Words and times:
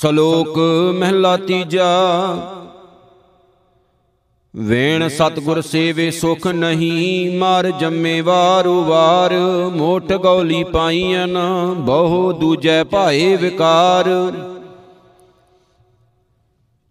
ਸ਼ਲੋਕ 0.00 0.58
ਮਹਿਲਾ 0.94 1.36
ਤੀਜਾ। 1.36 1.86
ਵੇਣ 4.54 5.08
ਸਤਗੁਰ 5.08 5.60
ਸੇਵੇ 5.60 6.10
ਸੁਖ 6.10 6.46
ਨਹੀਂ, 6.46 7.38
ਮਰ 7.38 7.70
ਜੰਮੇ 7.70 8.20
ਵਾਰੂ 8.20 8.82
ਵਾਰ 8.84 9.34
ਮੋਠ 9.74 10.12
ਗੌਲੀ 10.12 10.62
ਪਾਈਆਂ 10.64 11.26
ਬਹੁ 11.78 12.32
ਦੂਜੈ 12.32 12.84
ਭਾਏ 12.84 13.34
ਵਿਕਾਰ। 13.36 14.08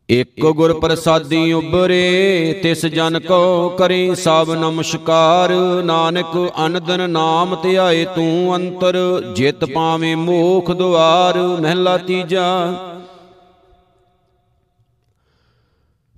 ਇਕ 0.10 0.46
ਗੁਰ 0.46 0.74
ਪ੍ਰਸਾਦੀ 0.74 1.52
ਉਬਰੇ 1.54 2.60
ਤਿਸ 2.64 2.86
ਜਨ 2.86 3.20
ਕੋ 3.20 3.70
ਕਰੇ 3.70 4.16
ਸਭ 4.16 4.52
ਨਮਸਕਾਰ। 4.52 5.54
ਨਾਨਕ 5.86 6.38
ਅਨੰਦਨ 6.66 7.10
ਨਾਮ 7.10 7.56
ਧਿਆਏ 7.64 8.06
ਤੂੰ 8.06 8.56
ਅੰਤਰ, 8.56 8.98
ਜਿਤ 9.36 9.66
ਪਾਵੇਂ 9.66 10.16
ਮੋਖ 10.18 10.72
ਦੁਆਰ। 10.72 11.38
ਮਹਿਲਾ 11.62 11.98
ਤੀਜਾ 11.98 12.46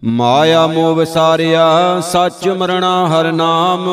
ਮਾਇਆ 0.03 0.67
ਮੋਹ 0.67 0.95
ਵਿਸਾਰਿਆ, 0.95 1.99
ਸੱਚ 1.99 2.49
ਮਰਣਾ 2.49 3.07
ਹਰ 3.07 3.31
ਨਾਮ। 3.31 3.89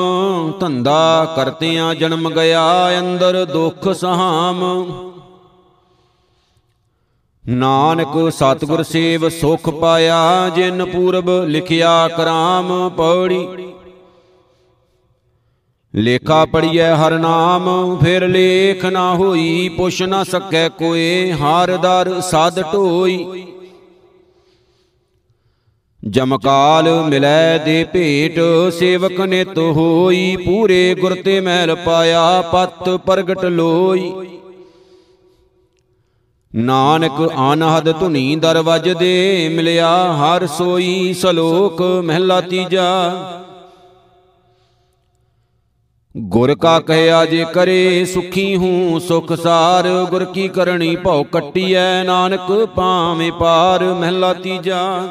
ਧੰਦਾ 0.61 1.33
ਕਰਤਿਆਂ 1.37 1.95
ਜਨਮ 1.95 2.31
ਗਿਆ, 2.31 2.99
ਅੰਦਰ 2.99 3.45
ਦੁੱਖ 3.45 3.89
ਸਹਾਮ। 3.89 4.63
ਨਾਨਕ 7.49 8.33
ਸਤਿਗੁਰ 8.33 8.83
ਸੇਵ 8.83 9.29
ਸੁਖ 9.29 9.71
ਪਾਇਆ, 9.71 10.49
ਜਿਨ 10.49 10.85
ਪੂਰਬ 10.85 11.31
ਲਿਖਿਆ 11.31 12.09
ਕਰਾਮ। 12.09 12.91
ਪੌੜੀ 12.97 13.49
ਲੇਖਾ 15.95 16.45
ਪੜੀਐ 16.45 16.95
ਹਰ 16.95 17.19
ਨਾਮ, 17.19 17.99
ਫਿਰ 18.05 18.29
ਲੇਖ 18.29 18.85
ਨਾ 18.85 19.15
ਹੋਈ, 19.15 19.69
ਪੁੱਛ 19.69 20.03
ਨਾ 20.03 20.25
ਸਕੈ 20.25 20.69
ਕੋਏ। 20.69 21.33
ਹਰ 21.33 21.77
ਦਰ 21.77 22.21
ਸਾਧ 22.21 22.61
ਢੋਈ। 22.61 23.48
ਜਮਕਾਲ 26.11 27.05
ਮਿਲੈ 27.05 27.59
ਦੇ 27.59 27.85
ਭੇਟ, 27.85 28.39
ਸੇਵਕ 28.73 29.21
ਨਿਤ 29.21 29.59
ਹੋਈ, 29.59 30.37
ਪੂਰੇ 30.37 30.95
ਗੁਰ 30.95 31.15
ਤੇ 31.15 31.41
ਮਹਿਲ 31.41 31.75
ਪਾਇਆ, 31.75 32.43
ਪਤ 32.43 32.89
ਪ੍ਰਗਟ 32.89 33.45
ਲੋਈ। 33.45 34.13
ਨਾਨਕ 36.55 37.33
ਅਨਹਦ 37.53 38.01
ਧੁਨੀ 38.01 38.37
ਦਰਵਜ 38.37 38.89
ਦੇ, 38.89 39.49
ਮਿਲਿਆ 39.49 40.13
ਹਰ 40.13 40.47
ਸੋਈ 40.47 41.15
ਸਲੋਕ 41.15 41.83
ਮਹਿਲਾ 41.83 42.41
ਤੀਜਾ। 42.41 43.13
ਗੁਰ 46.17 46.55
ਕਾ 46.55 46.81
ਕਹਿਆ 46.81 47.25
ਜੇ 47.27 47.45
ਕਰੇ 47.55 48.05
ਸੁਖੀ 48.05 48.57
ਹੂੰ, 48.57 49.01
ਸੁਖ 49.01 49.33
ਸਾਰ, 49.33 50.07
ਗੁਰ 50.11 50.25
ਕੀ 50.25 50.49
ਕਰਣੀ 50.49 50.97
ਭਉ 50.97 51.25
ਕੱਟੀਐ। 51.25 52.05
ਨਾਨਕ 52.05 52.69
ਪਾਵੇਂ 52.77 53.33
ਪਾਰ, 53.33 53.85
ਮਹਿਲਾ 53.85 54.33
ਤੀਜਾ। 54.33 55.09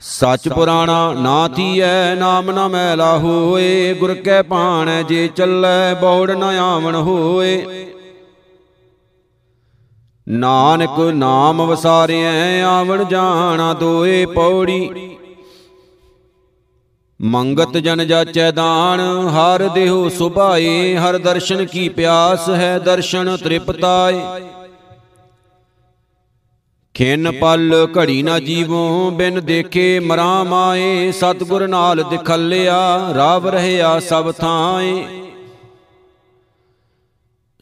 ਸੱਚ 0.00 0.48
ਪੁਰਾਣਾ 0.48 1.12
ਨਾ 1.12 1.48
ਥੀਐ 1.48 2.14
ਨਾਮ 2.14 2.50
ਨਾ 2.50 2.68
ਮੈਲਾ 2.68 3.18
ਹੋਏ। 3.18 3.94
ਗੁਰ 3.94 4.14
ਕੈ 4.14 4.42
ਭਾਣੈ 4.42 5.02
ਜੇ 5.02 5.28
ਚੱਲੈ 5.28 5.94
ਬੌੜ 5.94 6.30
ਨ 6.30 6.42
ਆਵਣ 6.42 6.94
ਹੋਏ। 6.94 7.86
ਨਾਨਕ 10.28 10.98
ਨਾਮ 11.14 11.62
ਵਸਾਰਿਐ 11.62 12.62
ਆਵਣ 12.62 13.04
ਜਾਣਾ 13.04 13.72
ਦੋਏ 13.72 14.26
ਪੌੜੀ। 14.26 15.16
ਮੰਗਤ 17.20 17.76
ਜਨ 17.76 18.06
ਜਾਚੈ 18.06 18.50
ਦਾਨ 18.50 19.00
ਹਰ 19.28 19.68
ਦੇਹੋ 19.68 20.08
ਸੁਭਾਏ। 20.08 20.96
ਹਰ 20.96 21.18
ਦਰਸ਼ਨ 21.18 21.64
ਕੀ 21.64 21.88
ਪਿਆਸ 21.88 22.48
ਹੈ 22.50 22.78
ਦਰਸ਼ਨ 22.78 23.36
ਤ੍ਰਿਪਤਾਏ। 23.36 24.20
ਖਿਨ 26.96 27.30
ਪਲ 27.30 27.88
ਘੜੀ 27.98 28.22
ਨਾ 28.22 28.38
ਜੀਵੋ, 28.38 29.10
ਬਿਨ 29.10 29.40
ਦੇਖੇ 29.44 30.00
ਮਰਾਂ 30.00 30.44
ਮਾਏ 30.44 31.12
ਸਤਗੁਰ 31.12 31.66
ਨਾਲ 31.68 32.02
ਦਿਖਲਿਆ, 32.10 33.12
ਰਾਵ 33.16 33.48
ਰਹਿਆ 33.48 34.00
ਸਭ 34.00 34.32
ਥਾਏ। 34.32 35.04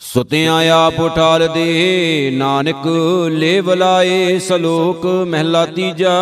ਸੁਤਿਆਂ 0.01 0.71
ਆਪ 0.71 1.01
ਉਠਾਲ 1.01 1.49
ਦੇ 1.49 2.31
ਨਾਨਕ 2.35 2.87
ਲੇਵ 3.31 3.73
ਲਾਏ 3.75 4.39
ਸਲੋਕ 4.39 5.07
ਮਹਿਲਾ 5.07 5.67
ਤੀਜਾ। 5.67 6.15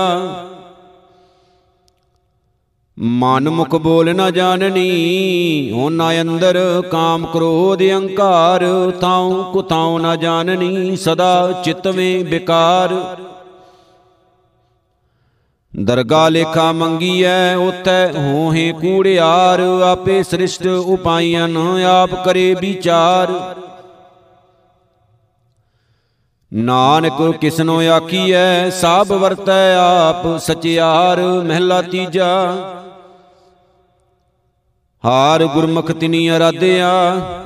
ਮਨ 2.96 3.48
ਮੁਖ 3.48 3.74
ਬੋਲ 3.74 4.14
ਨਾ 4.16 4.30
ਜਾਣਨੀ 4.30 5.70
ਹੋਨਾ 5.72 6.10
ਅੰਦਰ 6.20 6.58
ਕਾਮ 6.90 7.24
ਕ੍ਰੋਧ 7.26 7.82
ਅਹੰਕਾਰ 7.82 8.64
ਤਾਉ 9.00 9.42
ਕੁਤਾਉ 9.52 9.98
ਨਾ 9.98 10.14
ਜਾਣਨੀ, 10.16 10.96
ਸਦਾ 10.96 11.62
ਚਿਤਵੇਂ 11.64 12.24
ਵਿਕਾਰ 12.24 12.94
ਦਰਗਾ 15.72 16.28
ਲੇਖਾ 16.28 16.70
ਮੰਗੀਐ 16.72 17.54
ਉਤੈ 17.56 18.12
ਹੋਹੇ 18.12 18.72
ਕੂੜਿਆਰ, 18.72 19.60
ਆਪੇ 19.82 20.22
ਸ੍ਰਿਸ਼ਟ 20.22 20.66
ਉਪਾਈਆਂ 20.66 21.48
ਆਪ 21.84 22.14
ਕਰੇ 22.24 22.54
ਵਿਚਾਰ। 22.60 23.32
ਨਾਨਕ 26.52 27.22
ਕਿਸਨੋ 27.40 27.80
ਆਖੀਐ 27.90 28.70
ਸਭ 28.70 29.12
ਵਰਤੈ 29.12 29.74
ਆਪ 29.76 30.26
ਸਚਿਆਰ, 30.38 31.20
ਮਹਿਲਾ 31.20 31.82
ਤੀਜਾ। 31.82 32.54
ਹਾਰ 35.04 35.44
ਗੁਰਮੁਖ 35.44 35.90
ਤਿਨੀ 35.92 36.30
ਅਰਾਧਿਆ, 36.30 36.90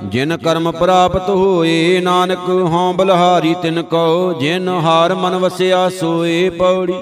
ਜਿਨ 0.05 0.37
ਕਰਮ 0.37 0.71
ਪ੍ਰਾਪਤ 0.72 1.28
ਹੋਏ, 1.28 2.00
ਨਾਨਕ 2.00 2.49
ਹਉ 2.49 2.93
ਬਲਹਾਰੀ 2.93 3.55
ਤਿਨ 3.62 3.83
ਕੋ 3.83 4.33
ਜਿਨ 4.33 4.69
ਹਾਰ 4.69 5.15
ਮਨ 5.15 5.37
ਵਸਿਆ 5.37 5.89
ਸੋਏ 5.89 6.49
ਪੌੜੀ। 6.49 6.95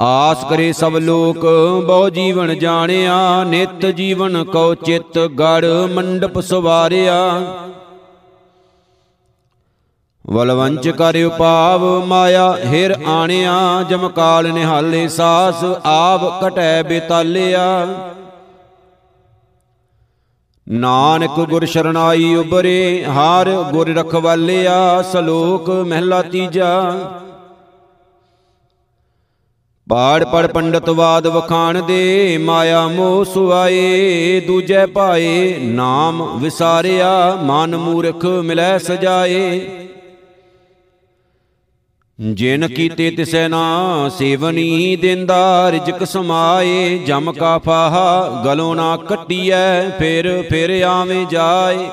ਆਸ 0.00 0.44
ਕਰੇ 0.44 0.72
ਸਭ 0.72 0.96
ਲੋਕ, 0.96 1.46
ਬਹੁ 1.86 2.08
ਜੀਵਨ 2.08 2.58
ਜਾਣਿਆ, 2.58 3.44
ਨਿਤ 3.44 3.86
ਜੀਵਨ 3.86 4.44
ਕੋ 4.44 4.74
ਚਿਤ, 4.74 5.18
ਗੜ 5.18 5.64
ਮੰਡਪ 5.94 6.40
ਸਵਾਰਿਆ। 6.40 7.18
ਵਲਵੰਚ 10.30 10.88
ਕਰ 10.88 11.24
ਉਪਾਵ 11.24 12.04
ਮਾਇਆ, 12.04 12.58
ਹਿਰ 12.64 12.94
ਆਣਿਆ, 13.06 13.82
ਜਮਕਾਲ 13.82 14.52
ਨਿਹਾਲੇ 14.52 15.08
ਸਾਸ, 15.08 15.64
ਆਪ 15.84 16.44
ਕਟੈ 16.44 16.82
ਬੇਤਾਲਿਆ। 16.82 17.86
ਨਾਨਕ 20.68 21.40
ਗੁਰ 21.40 21.64
ਸ਼ਰਨਾਈ 21.64 22.34
ਉਬਰੇ 22.34 23.04
ਹਾਰ 23.04 23.50
ਗੁਰ 23.50 23.94
ਰਖਵਾਲਿਆ, 23.94 25.02
ਸਲੋਕ 25.02 25.70
ਮਹਿਲਾ 25.70 26.22
ਤੀਜਾ। 26.22 26.92
ਪਾੜ 29.90 30.24
ਪੜ 30.24 30.46
ਪੰਡਤ 30.46 30.90
ਬਾਦ 30.90 31.26
ਵਖਾਣ 31.26 31.82
ਦੇ, 31.82 32.38
ਮਾਇਆ 32.38 32.88
ਮੋਹ 32.88 33.24
ਸੁਆਏ, 33.24 34.40
ਦੂਜੇ 34.46 34.86
ਭਾਏ 34.86 35.58
ਨਾਮ 35.58 36.38
ਵਿਸਾਰਿਆ, 36.38 37.38
ਮਨ 37.42 37.76
ਮੂਰਖ 37.76 38.24
ਮਿਲੈ 38.24 38.78
ਸਜਾਏ। 38.78 39.70
ਜਿਨ 42.18 42.68
ਕੀਤੇ 42.68 43.10
ਤਿਸੈ 43.10 43.48
ਨਾ 43.48 44.08
ਸੇਵਨੀ 44.08 44.96
ਦਿੰਦਾ 44.96 45.70
ਰਿਜਕ 45.72 46.04
ਸਮਾਏ 46.06 46.98
ਜਮ 46.98 47.32
ਕਾ 47.32 47.58
ਫਾਹਾ 47.58 48.42
ਗਲੋਂ 48.44 48.74
ਨਾ 48.76 48.96
ਕੱਟੀਐ 48.96 49.88
ਫਿਰ 49.98 50.42
ਫਿਰ 50.50 50.82
ਆਵੇਂ 50.82 51.26
ਜਾਏ। 51.26 51.88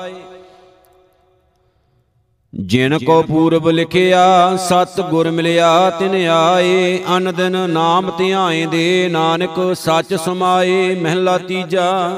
ਜਿਨ 2.54 2.98
ਕੋ 2.98 3.22
ਪੂਰਬ 3.22 3.68
ਲਿਖਿਆ 3.68 4.56
ਸਤ 4.56 5.00
ਗੁਰ 5.00 5.30
ਮਿਲਿਆ 5.30 5.90
ਤਿਨ 5.90 6.14
ਆਏ। 6.26 6.98
ਅਨ 7.16 7.32
ਦਿਨ 7.34 7.70
ਨਾਮ 7.70 8.10
ਧਿਆਏ 8.18 8.66
ਦੇ 8.66 9.08
ਨਾਨਕ 9.12 9.76
ਸੱਚ 9.76 10.14
ਸਮਾਏ 10.14 10.94
ਮਹਿਲਾ 10.94 11.38
ਤੀਜਾ। 11.38 12.10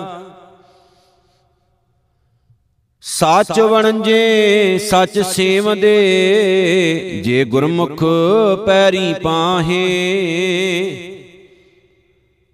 ਸੱਚ 3.07 3.61
ਵਣਜੇ 3.61 4.79
ਸੱਚ 4.79 5.19
ਸੇਵਦੇ 5.21 5.91
ਜੇ 7.25 7.45
ਗੁਰਮੁਖ 7.45 8.05
ਪੈਰੀ 8.67 9.15
ਪਾਹੇ। 9.23 9.83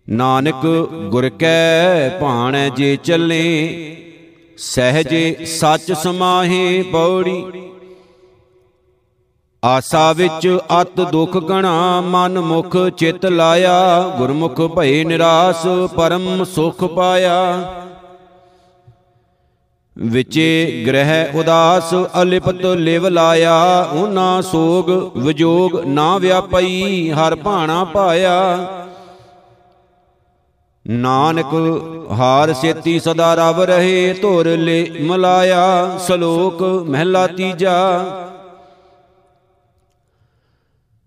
ਨਾਨਕ 0.09 0.67
ਗੁਰ 1.11 1.29
ਕੈ 1.29 2.09
ਭਾਣੈ 2.09 2.69
ਜੇ 2.69 2.97
ਚੱਲੇ 2.97 3.97
ਸਹਜੇ 4.59 5.45
ਸੱਚ 5.47 5.93
ਸਮਾਹੇ 5.93 6.83
ਪੌੜੀ। 6.83 7.45
ਆਸਾ 9.65 10.13
ਵਿੱਚ 10.13 10.59
ਅਤ 10.83 11.01
ਦੁਖ 11.01 11.37
ਗਣਾ 11.37 12.01
ਮਨ 12.01 12.41
ਮੁਖ 12.41 12.77
ਚਿਤ 12.97 13.27
ਲਾਇਆ। 13.27 14.01
ਗੁਰਮੁਖ 14.19 14.61
ਭਏ 14.61 15.05
ਨਿਰਾਸ 15.05 15.67
ਪਰਮ 15.97 16.45
ਸੁਖ 16.45 16.85
ਪਾਇਆ। 16.85 17.39
ਵਿਚੇ 19.99 20.85
ਗ੍ਰਹਿ 20.87 21.27
ਉਦਾਸ, 21.35 21.95
ਅਲਿਪਤ 22.23 22.67
ਲਿਵ 22.67 23.09
ਲਾਇਆ। 23.09 23.89
ਉਹਨਾਂ 23.93 24.43
ਸੋਗ 24.43 25.19
ਵਿਜੋਗ 25.19 25.81
ਨਾ 25.81 26.19
ਵਿਆਪਈ, 26.19 27.11
ਹਰ 27.11 27.35
ਭਾਣਾ 27.35 27.85
ਪਾਇਆ 27.85 28.67
ਨਾਨਕ, 30.87 31.55
ਹਾਰ 32.13 32.53
ਸੇਤੀ 32.53 33.01
ਸਦਾ 33.01 33.35
ਰਵ 33.35 33.63
ਰਹੇ, 33.63 34.13
ਧੁਰ 34.13 34.49
ਲੈ 34.49 34.85
ਮਲਾਇਆ। 35.01 35.99
ਸ਼ਲੋਕ 36.07 36.63
ਮਹਿਲਾ 36.89 37.27
ਤੀਜਾ। 37.27 37.79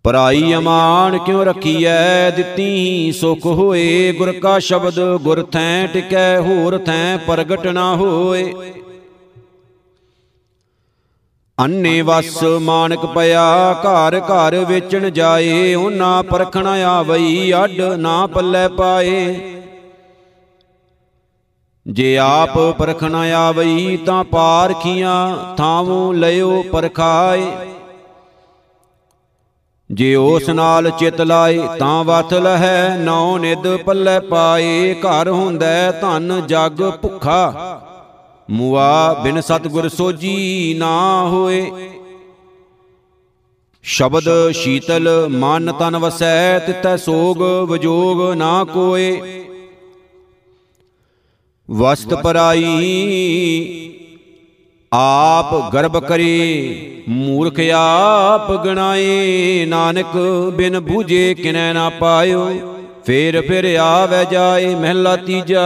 ਪਰਾਈ 0.04 0.54
ਅਮਾਨ 0.56 1.18
ਕਿਉ 1.18 1.44
ਰਖੀਐ? 1.44 2.30
ਦਿੱਤੀ 2.32 3.12
ਸੁਖ 3.12 3.46
ਹੋਏ 3.46 4.12
ਗੁਰ 4.12 4.32
ਕਾ 4.32 4.60
ਸ਼ਬਦ 4.60 5.00
ਗੁਰ 5.22 5.44
ਥੈ 5.44 5.88
ਟਿਕੈ 5.88 6.40
ਹੋਰ 6.40 6.78
ਥੈ 6.78 7.18
ਪ੍ਰਗਟ 7.18 7.68
ਨਾ 7.68 7.96
ਹੋਏ। 7.96 8.54
ਅੰਨੇ 11.60 12.02
ਵਸ 12.02 12.44
ਮਾਨਕ 12.62 13.06
ਪਿਆ 13.06 13.74
ਘਰ 13.74 14.20
ਘਰ 14.20 14.56
ਵੇਚਣ 14.66 15.10
ਜਾਏ 15.10 15.76
ਉਹਨਾਂ 15.76 16.24
ਪਰਖਣ 16.24 16.68
ਆਵਈ 16.68 17.54
ਅੱਡ 17.64 17.82
ਨਾ 17.82 18.28
ਪੱਲੇ 18.28 18.68
ਪਾਏ। 18.68 19.36
ਜੇ 21.88 22.18
ਆਪ 22.18 22.60
ਪਰਖਣ 22.78 23.16
ਆਵਈ 23.16 23.98
ਤਾਂ 23.98 24.24
ਪਾਰਖੀਆਂ 24.24 25.56
ਥਾਵੋਂ 25.56 26.14
ਲਿਓ 26.14 26.64
ਪਰਖਾਏ। 26.72 27.46
ਜੇ 29.94 30.16
ਉਸ 30.16 30.50
ਨਾਲ 30.50 30.90
ਚਿਤ 30.90 31.22
ਲਾਏ 31.22 31.60
ਤਾਂ 31.80 32.04
ਵਤ 32.04 32.34
ਲਹੈ 32.34 32.98
ਨੌ 32.98 33.38
ਨਿਦ 33.38 33.68
ਪੱਲੇ 33.78 34.20
ਪਾਏ, 34.20 34.94
ਘਰ 34.94 35.30
ਹੁੰਦੈ 35.30 35.92
ਧਨ 35.92 36.42
ਜਗ 36.48 36.82
ਭੁੱਖਾ। 37.02 37.82
ਮੁਆ 38.50 39.14
ਬਿਨ 39.14 39.42
ਸਤਗੁਰ 39.42 39.90
ਸੋਜੀ 39.90 40.74
ਨਾ 40.78 41.24
ਹੋਏ। 41.30 41.72
ਸ਼ਬਦ 43.84 44.52
ਸ਼ੀਤਲ 44.52 45.28
ਮਨ 45.30 45.72
ਤਨ 45.72 45.98
ਵਸੈ 45.98 46.60
ਤਿਤੈ 46.60 46.96
ਸੋਗ 46.98 47.42
ਵਿਜੋਗ 47.72 48.34
ਨਾ 48.34 48.64
ਕੋਏ। 48.64 49.22
ਵਸਤ 51.72 52.14
ਪਰਾਈ 52.14 52.64
ਆਪ 54.94 55.74
ਗਰਭ 55.74 55.98
ਕਰੇ, 56.00 57.04
ਮੂਰਖ 57.10 57.60
ਆਪ 57.76 58.52
ਗਣਾਏ। 58.66 59.66
ਨਾਨਕ 59.66 60.16
ਬਿਨ 60.54 60.80
ਬੂਝੇ 60.80 61.34
ਕਿਨੈ 61.34 61.72
ਨਾ 61.74 61.90
ਪਾਇਓ, 61.90 62.50
ਫੇਰ 63.06 63.42
ਫਿਰ 63.42 63.76
ਆਵੇ 63.76 64.26
ਜਾਏ 64.32 64.76
ਮਹਿਲਾ 64.76 65.16
ਤੀਜਾ। 65.16 65.64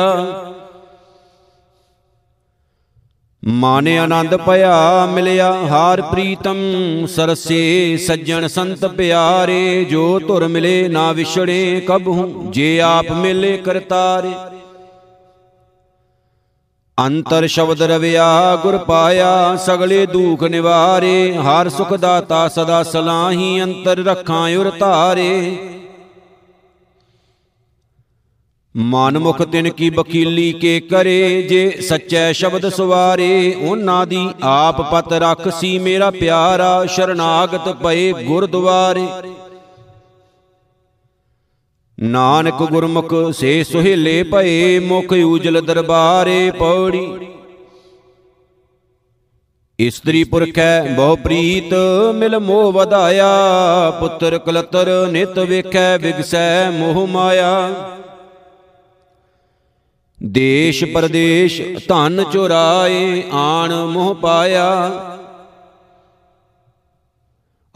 ਮਾਨੇ 3.44 3.98
ਆਨੰਦ 3.98 4.36
ਭਇਆ 4.36 5.06
ਮਿਲਿਆ 5.06 5.52
ਹਾਰ 5.70 6.02
ਪ੍ਰੀਤਮ, 6.02 6.58
ਸਰਸੇ 7.06 7.98
ਸੱਜਣ 7.98 8.48
ਸੰਤ 8.48 8.86
ਪਿਆਰੇ, 8.86 9.86
ਜੋ 9.86 10.20
ਧੁਰ 10.20 10.48
ਮਿਲੇ 10.48 10.88
ਨਾ 10.88 11.12
ਵਿਛੜੇ, 11.12 11.82
ਕਬਹੂ 11.88 12.52
ਜੇ 12.52 12.80
ਆਪ 12.82 13.12
ਮਿਲੇ 13.12 13.58
ਕਰਤਾਰੇ। 13.58 14.32
ਅੰਤਰ 16.98 17.46
ਸ਼ਬਦ 17.48 17.82
ਰਵਿਆ, 17.82 18.56
ਗੁਰ 18.56 18.78
ਪਾਇਆ, 18.78 19.56
ਸਗਲੇ 19.56 20.06
ਦੁਖ 20.06 20.44
ਨਿਵਾਰੇ, 20.44 21.38
ਹਰ 21.38 21.70
ਸੁਖ 21.70 21.94
ਦਾਤਾ 21.94 22.48
ਸਦਾ 22.48 22.82
ਸਲਾਹੀ 22.84 23.62
ਅੰਤਰ 23.64 24.04
ਰੱਖਾਂ 24.04 24.50
ਉਰ 24.58 24.72
ਧਾਰੇ। 24.80 25.58
ਮਨ 28.76 29.18
ਮੁਖ 29.18 29.42
ਤਿਨ 29.42 29.70
ਕੀ 29.70 29.90
ਬਕੀਲੀ 29.90 30.52
ਕੇ 30.54 30.80
ਕਰੇ, 30.80 31.42
ਜੇ 31.42 31.70
ਸੱਚੈ 31.82 32.32
ਸ਼ਬਦ 32.34 32.70
ਸਵਾਰੇ, 32.70 33.56
ਉਹਨਾਂ 33.62 34.06
ਦੀ 34.08 34.28
ਆਪ 34.44 34.82
ਪਤ 34.92 35.14
ਰਖ 35.14 35.48
ਸੀ 35.50 35.78
ਮੇਰਾ 35.80 36.10
ਪਿਆਰਾ, 36.12 36.86
ਸ਼ਰਨਾਗਤ 36.86 37.70
ਪਏ 37.84 38.12
ਗੁਰਦੁਆਰੇ। 38.24 39.08
ਨਾਨਕ 42.00 42.64
ਗੁਰਮੁਖ 42.64 43.14
ਸੇ 43.32 43.64
ਸੁਹੇਲੇ 43.64 44.24
ਭਏ, 44.24 44.80
ਮੁਖ 44.80 45.14
ਉਜਲ 45.26 45.62
ਦਰਬਾਰੇ 45.62 46.52
ਪੌੜੀ। 46.52 47.18
ਇਸਤਰੀ 49.80 50.24
ਪੁਰਖੈ 50.24 50.82
ਬਹੁ 50.82 51.16
ਪ੍ਰੀਤ, 51.16 51.74
ਮਿਲ 52.16 52.40
ਮੋਹ 52.40 52.72
ਵਧਾਇਆ। 52.72 53.26
ਪੁੱਤਰ 54.00 54.38
ਕਲਤਰ, 54.38 55.08
ਨਿਤ 55.12 55.40
ਵੇਖੈ, 55.40 55.98
ਵਿਗਸੈ 55.98 56.70
ਮੋਹ 56.70 57.08
ਮਾਇਆ। 57.08 57.70
ਦੇਸ਼ 60.24 60.86
ਪਰਦੇਸ਼, 60.86 61.62
ਧਨ 61.88 62.24
ਚੁਰਾਏ, 62.32 63.24
ਆਣ 63.32 63.76
ਮੋਹ 63.86 64.16
ਪਾਇਆ। 64.16 64.92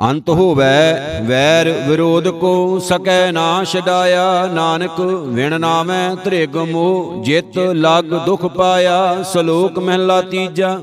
ਅੰਤ 0.01 0.29
ਹੋਵੈ, 0.29 1.21
ਵੈਰ 1.27 1.69
ਵਿਰੋਧ 1.87 2.27
ਕੋ 2.27 2.79
ਸਕੈ 2.79 3.31
ਨਾ 3.31 3.63
ਛਡਾਇਆ। 3.63 4.45
ਨਾਨਕ, 4.45 4.99
ਵਿਣ 5.25 5.59
ਨਾਮੈ 5.59 6.15
ਤ੍ਰਿਗ 6.15 6.57
ਮੋ 6.57 7.21
ਜਿਤ 7.25 7.57
ਲਗ 7.57 8.13
ਦੁਖ 8.25 8.45
ਪਾਇਆ। 8.45 9.23
ਸ਼ਲੋਕ 9.23 9.79
ਮਹਿਲਾ 9.79 10.21
ਤੀਜਾ। 10.21 10.79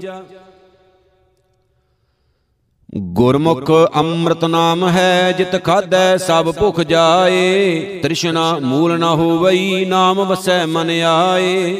ਗੁਰਮੁਖ 2.96 3.70
ਅੰਮ੍ਰਿਤ 3.96 4.44
ਨਾਮ 4.44 4.88
ਹੈ, 4.88 5.32
ਜਿਤ 5.32 5.64
ਖਾਧੈ 5.64 6.16
ਸਭ 6.16 6.52
ਭੁਖ 6.52 6.80
ਜਾਏ। 6.80 8.00
ਤ੍ਰਿਸ਼ਨਾ 8.02 8.58
ਮੂਲ 8.58 8.98
ਨਾ 8.98 9.10
ਹੋਵਈ, 9.10 9.84
ਨਾਮ 9.84 10.24
ਵਸੈ 10.24 10.64
ਮਨ 10.66 10.90
ਆਏ। 10.90 11.76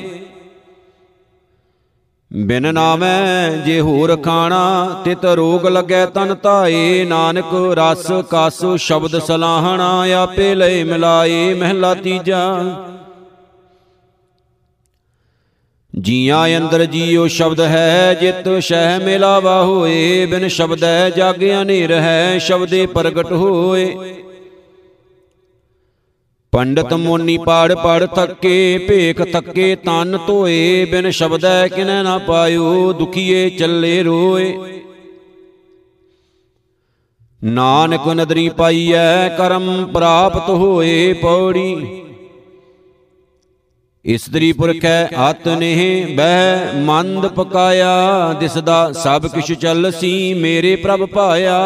ਬਿਨ 2.32 2.74
ਨਾਮੈ 2.74 3.48
ਜੇ 3.48 3.80
ਹੋਰ 3.80 4.16
ਖਾਣਾ, 4.16 5.02
ਤਿਤ 5.04 5.24
ਰੋਗ 5.24 5.66
ਲੱਗੈ 5.66 6.06
ਤਨ 6.06 6.36
ਧਾਏ। 6.42 7.04
ਨਾਨਕ 7.04 7.46
ਰਸ 7.54 8.06
ਕਸ 8.30 8.64
ਸ਼ਬਦ 8.76 9.18
ਸਲਾਹਣਾ, 9.18 10.04
ਆਪੇ 10.22 10.54
ਲੈ 10.54 10.84
ਮਿਲਾਏ 10.84 11.54
ਮਹਿਲਾ 11.54 11.94
ਤੀਜਾ। 11.94 12.58
ਜੀਆਂ 16.00 16.58
ਅੰਦਰ 16.58 16.84
ਜੀਉ 16.84 17.26
ਸ਼ਬਦ 17.26 17.60
ਹੈ, 17.60 18.14
ਜਿਤ 18.14 18.62
ਸ਼ਹਿ 18.62 18.98
ਮਿਲਾਵਾ 18.98 19.62
ਹੋਏ। 19.62 20.26
ਬਿਨ 20.26 20.48
ਸ਼ਬਦੈ 20.48 21.10
ਜਗ 21.10 21.62
ਅਨੇਰ 21.62 21.92
ਹੈ, 21.92 22.38
ਸ਼ਬਦੇ 22.38 22.86
ਪ੍ਰਗਟ 22.86 23.32
ਹੋਏ। 23.32 24.14
ਪੰਡਤ 26.52 26.92
ਮੋਨੀ 26.94 27.36
ਪਾੜ 27.38 27.74
ਪੜ 27.74 28.06
ਥੱਕੇ 28.06 28.78
ਭੇਖ 28.78 29.20
ਥੱਕੇ 29.32 29.74
ਤਨ 29.76 30.18
ਧੋਏ 30.26 30.84
ਬਿਨ 30.84 31.10
ਸ਼ਬਦੈ 31.10 31.68
ਕਿਨੈ 31.68 32.02
ਨਾ 32.02 32.16
ਪਾਇਓ 32.18 32.92
ਦੁਖੀਏ 32.92 33.48
ਚੱਲੇ 33.50 34.02
ਰੋਏ। 34.02 34.52
ਨਾਨਕ 37.42 38.08
ਨਦਰੀ 38.08 38.48
ਪਾਈਐ 38.48 39.28
ਕਰਮ 39.28 39.86
ਪ੍ਰਾਪਤ 39.86 40.48
ਹੋਏ 40.50 41.12
ਪੌੜੀ। 41.12 42.02
ਇਸਤਰੀ 44.04 44.52
ਪੁਰਖੈ 44.52 45.04
ਹੱਥ 45.06 45.48
ਨੇ 45.48 46.04
ਬਹਿ 46.16 46.80
ਮੰਦ 46.82 47.26
ਪਕਾਇਆ 47.26 48.32
ਦਿਸਦਾ 48.32 48.92
ਸਭ 48.92 49.26
ਕਿਛ 49.26 49.52
ਚੱਲਸੀ 49.52 50.34
ਮੇਰੇ 50.34 50.76
ਪ੍ਰਭ 50.76 51.04
ਪਾਇਆ। 51.04 51.58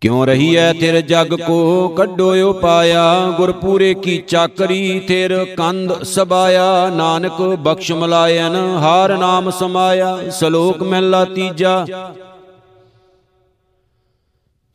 ਕਿਉ 0.00 0.24
ਰਹੀ 0.24 0.56
ਐ 0.56 0.72
ਤੇਰ 0.72 1.00
ਜਗ 1.00 1.34
ਕੋ? 1.34 1.88
ਕੱਢੋ 1.88 2.50
ਉਪਾਇਆ 2.50 3.30
ਗੁਰਪੂਰੇ 3.36 3.94
ਕੀ 3.94 4.22
ਚਾਕਰੀ, 4.28 5.00
ਤੇਰ 5.00 5.46
ਕੰਧ 5.56 6.02
ਸਬਾਇਆ। 6.02 6.88
ਨਾਨਕ 6.88 7.42
ਬਖਸ਼ 7.42 7.92
ਮਲਾਇਨ, 7.92 8.56
ਹਾਰ 8.56 9.18
ਨਾਮ 9.18 9.50
ਸਮਾਇਆ। 9.50 10.18
ਸ਼ਲੋਕ 10.30 10.82
ਮਹਿਲਾ 10.82 11.24
ਤੀਜਾ। 11.24 11.86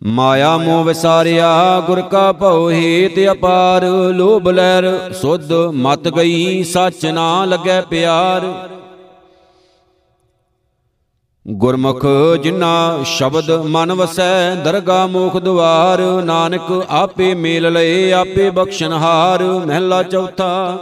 ਮਾਇਆ 0.03 0.58
ਮੋਹ 0.58 0.84
ਵਿਸਾਰਿਆ, 0.84 1.79
ਗੁਰ 1.79 2.01
ਕਾ 2.01 2.32
ਭਉ 2.32 2.72
ਹੇਤ 2.72 3.32
ਅਪਾਰ। 3.32 3.86
ਲੋਭ 4.13 4.50
ਲਹਿਰ 4.50 5.13
ਸੁਧ 5.13 5.53
ਮਤ 5.53 6.08
ਗਈ, 6.08 6.63
ਸੱਚ 6.63 7.05
ਨਾ 7.05 7.46
ਲੱਗੈ 7.46 7.82
ਪਿਆਰ। 7.82 8.70
ਗੁਰਮੁਖ 11.48 12.06
ਜਿਨਾ 12.44 13.00
ਸ਼ਬਦ 13.06 13.52
ਮਨ 13.52 13.94
ਵਸੈ 13.94 14.56
ਦਰਗਾ 14.56 15.08
ਮੋਖ 15.08 15.38
ਦੁਆਰ 15.38 16.02
ਨਾਨਕ 16.24 16.86
ਆਪੇ 16.90 17.34
ਮੇਲ 17.34 17.74
ਲਏ, 17.74 18.12
ਆਪੇ 18.12 18.50
ਬਖਸ਼ਨਹਾਰ 18.50 19.44
ਮਹਿਲਾ 19.44 20.04
ਚੌਥਾ। 20.04 20.78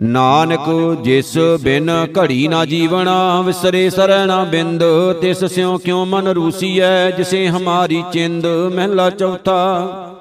ਨਾਨਕ 0.00 0.68
ਜਿਸ 1.02 1.38
ਬਿਨ 1.60 1.90
ਘੜੀ 2.18 2.48
ਨਾ 2.48 2.64
ਜੀਵਣਾ, 2.64 3.40
ਵਿਸਰੇ 3.40 3.90
ਸਰਣਾ 3.90 4.44
ਬਿੰਦ, 4.44 4.84
ਤਿਸ 5.20 5.44
ਸਿਉ 5.44 5.78
ਕਿਉ 5.78 6.04
ਮਨ 6.04 6.28
ਰੂਸੀਐ, 6.28 7.10
ਜਿਸੇ 7.10 7.48
ਹਮਾਰੀ 7.48 8.04
ਚਿੰਦ, 8.12 8.46
ਮਹਿਲਾ 8.46 9.10
ਚੌਥਾ। 9.10 10.14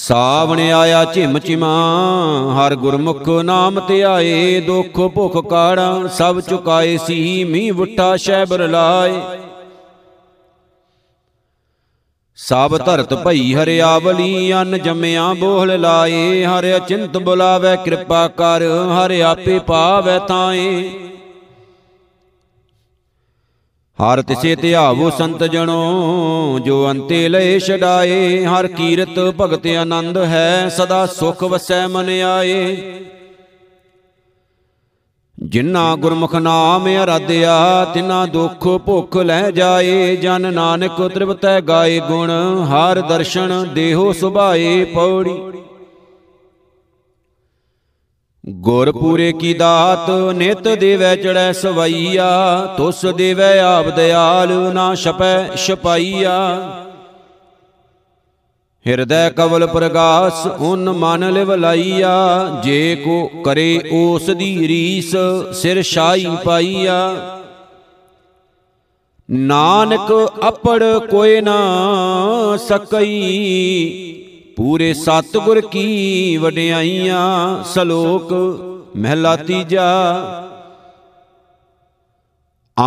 ਸਾਵਣ 0.00 0.60
ਆਇਆ 0.60 1.04
ਝਿਮ 1.04 1.38
ਝਿਮਾ, 1.38 1.68
ਹਰ 2.56 2.74
ਗੁਰਮੁਖ 2.74 3.28
ਨਾਮ 3.28 3.80
ਧਿਆਏ 3.80 4.60
ਦੁਖ 4.60 5.00
ਭੁਖ 5.00 5.36
ਕਾੜਾ, 5.48 6.06
ਸਭ 6.06 6.40
ਚੁਕਾਏ 6.40 6.96
ਸੀ 6.96 7.44
ਮੀ 7.44 7.70
ਵੁੱਟਾ 7.70 8.16
ਸ਼ੈਬਰ 8.16 8.68
ਲਾਏ। 8.68 9.20
ਸਭ 12.36 12.76
ਧਰਤ 12.76 13.14
ਭਈ 13.14 13.54
ਹਰਿਆਵਲੀ 13.54 14.52
ਅਨ 14.52 14.78
ਜੰਮਿਆ 14.78 15.32
ਬੋਹਲ 15.34 15.80
ਲਾਏ, 15.80 16.44
ਹਰਿ 16.44 16.76
ਅਚਿੰਤ 16.76 17.16
ਬੁਲਾਵੇ, 17.18 17.76
ਕਿਰਪਾ 17.76 18.28
ਕਰ, 18.28 18.62
ਹਰਿ 18.96 19.22
ਆਪੇ 19.22 19.58
ਪਾਵੇ 19.58 20.18
ਤਾਏ। 20.28 20.90
ਹਰ 23.98 24.20
ਤਿਸੇ 24.22 24.54
ਧਿਆਵੋ 24.56 25.10
ਸੰਤ 25.10 25.42
ਜਣੋ 25.44 26.58
ਜੋ 26.58 26.90
ਅੰਤੇ 26.90 27.28
ਲਏ 27.28 27.58
ਛਡਾਏ 27.58 28.44
ਹਰ 28.44 28.66
ਕੀਰਤ 28.66 29.18
ਭਗਤ 29.40 29.66
ਆਨੰਦ 29.66 30.18
ਹੈ 30.24 30.68
ਸਦਾ 30.68 31.06
ਸੁਖ 31.06 31.42
ਵਸੈ 31.44 31.86
ਮਨ 31.86 32.10
ਆਏ। 32.24 32.76
ਜਿਨ੍ਹਾਂ 35.38 35.96
ਗੁਰਮੁਖ 35.96 36.34
ਨਾਮ 36.34 36.86
ਅਰਾਧਿਆ 37.04 37.84
ਤਿਨਾਂ 37.94 38.26
ਦੁੱਖ 38.26 38.66
ਭੁੱਖ 38.86 39.16
ਲੈ 39.16 39.50
ਜਾਏ 39.50 40.16
ਜਨ 40.16 40.52
ਨਾਨਕ 40.54 41.06
ਤ੍ਰਿਪਤੈ 41.14 41.60
ਗਾਏ 41.60 41.98
ਗੁਣ 42.00 42.30
ਹਰ 42.70 43.00
ਦਰਸ਼ਨ 43.00 43.66
ਦੇਹੋ 43.74 44.12
ਸੁਭਾਏ 44.12 44.84
ਪੌੜੀ। 44.84 45.36
ਗੁਰ 48.48 48.92
ਪੂਰੇ 48.92 49.32
ਕੀ 49.32 49.54
ਦਾਤ, 49.54 50.10
ਨਿਤ 50.10 50.68
ਦੇਵੈ 50.68 51.16
ਚੜੈ 51.16 51.52
ਸਵਈਆ, 51.52 52.66
ਤੁਸ 52.76 53.06
ਦੇਵੈ 53.06 53.60
ਆਪ 53.60 53.88
ਦਿਆਲ, 53.88 54.48
ਨਾ 54.74 54.94
ਛਪੈ 54.94 55.56
ਛਪਾਈਆ। 55.56 56.38
ਹਿਰਦੈ 58.86 59.30
ਕਵਲ 59.30 59.66
ਪ੍ਰਗਾਸ, 59.66 60.46
ਉਨ 60.46 60.90
ਮਨ 60.90 61.32
ਲਿਵ 61.32 61.54
ਲਾਈਆ, 61.54 62.16
ਜੇ 62.64 62.96
ਕੋ 62.96 63.30
ਕਰੇ 63.44 63.82
ਉਸ 63.92 64.30
ਦੀ 64.30 64.68
ਰੀਸ, 64.68 65.16
ਸਿਰ 65.52 65.82
ਛਾਈ 65.82 66.26
ਪਾਈਆ। 66.44 67.16
ਨਾਨਕ 69.30 70.32
ਅਪੜ 70.48 70.82
ਕੋਏ 70.98 71.40
ਨਾ 71.40 71.58
ਸਕਈ 72.56 74.07
ਪੂਰੇ 74.58 74.94
ਸਤਗੁਰ 74.94 75.60
ਕੀ 75.60 76.36
ਵਡਿਆਈਆਂ, 76.36 77.64
ਸ਼ਲੋਕ, 77.72 78.32
ਮਹਿਲਾ 78.96 79.36
ਤੀਜਾ। 79.36 79.84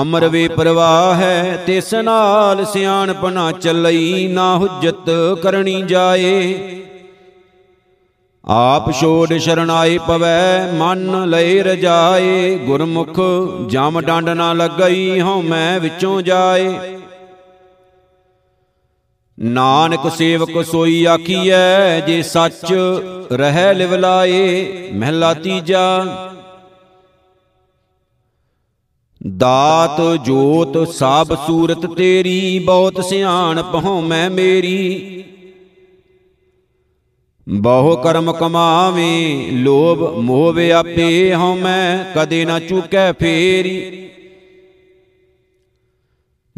ਅਮਰ 0.02 0.28
ਵੇ 0.28 0.48
ਪ੍ਰਵਾਹ 0.48 1.16
ਹੈ, 1.16 1.64
ਤਿਸ 1.68 1.94
ਨਾਲ 1.94 2.66
ਸਿਆਣਪ 2.66 3.26
ਨਾ 3.26 3.52
ਚੱਲਈ 3.52 4.28
ਨਾ 4.28 4.58
ਹੁਜਤ 4.58 5.10
ਕਰਨੀ 5.44 5.82
ਜਾਏ। 5.82 6.60
ਆਪ 8.46 8.92
ਛੋੜ 8.92 9.34
ਸ਼ਰਨਾਏ 9.34 9.98
ਪਵੈ, 9.98 10.72
ਮਨ 10.74 11.30
ਲਈ 11.30 11.60
ਰਜਾਏ। 11.60 12.58
ਗੁਰਮੁਖ 12.58 13.20
ਜਮ 13.68 14.02
ਡੰਡ 14.02 14.30
ਨਾ 14.30 14.54
ਲੱਗਈ 14.54 15.22
ਹਉ 15.22 15.42
ਮੈਂ 15.42 15.80
ਵਿੱਚੋਂ 15.80 16.22
ਜਾਏ। 16.22 17.01
ਨਾਨਕ 19.42 20.12
ਸੇਵਕ 20.12 20.66
ਸੋਈ 20.66 21.06
ਆਖੀਐ, 21.06 22.00
ਜੇ 22.00 22.22
ਸੱਚ 22.22 22.74
ਰਹਿ 23.32 23.74
ਲਿਵਲਾਏ, 23.74 24.68
ਮਹਿਲਾ 24.94 25.34
ਤੀਜਾ। 25.34 26.06
ਦਾਤ 29.38 30.02
ਜੋਤ 30.26 30.88
ਸਭ 30.88 31.38
ਸੂਰਤ 31.48 31.86
ਤੇਰੀ, 31.86 32.60
ਬਹੁਤ 32.60 33.06
ਸਿਆਣ 33.06 33.64
ਪਹੁ 33.64 34.02
ਮੈਂ 34.02 34.30
ਮੇਰੀ। 34.30 35.24
ਬਹੁ 37.50 37.98
ਕਰਮ 37.98 38.34
ਕਮਾਵੇਂ, 38.34 39.52
ਲੋਭ 39.52 40.18
ਮੋਹ 40.18 40.54
ਵਿਆਪੇ 40.54 41.34
ਹਉ 41.34 41.56
ਮੈਂ 41.56 42.06
ਕਦੇ 42.16 42.46
ਨਾ 42.46 42.60
ਚੁਕੈ 42.60 43.14
ਫੇਰੀ। 43.14 44.10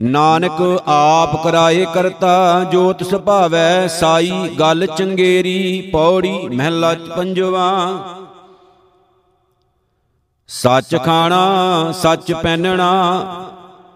ਨਾਨਕ 0.04 0.82
ਆਪ 0.88 1.44
ਕਰਾਏ 1.44 1.86
ਕਰਤਾ, 1.94 2.64
ਜੋਤ 2.64 3.04
ਸੁਭਾਵੈ 3.04 3.88
ਸਾਈ, 3.88 4.32
ਗੱਲ 4.60 4.86
ਚੰਗੇਰੀ, 4.86 5.90
ਪੌੜੀ, 5.94 6.48
ਮਹਿਲਾ 6.48 6.96
ਪੰਜਵਾ। 7.18 7.70
ਸੱਚ 10.48 10.96
ਖਾਣਾ, 10.96 11.92
ਸੱਚ 11.92 12.32
ਪਹਿਨਣਾ, 12.34 12.92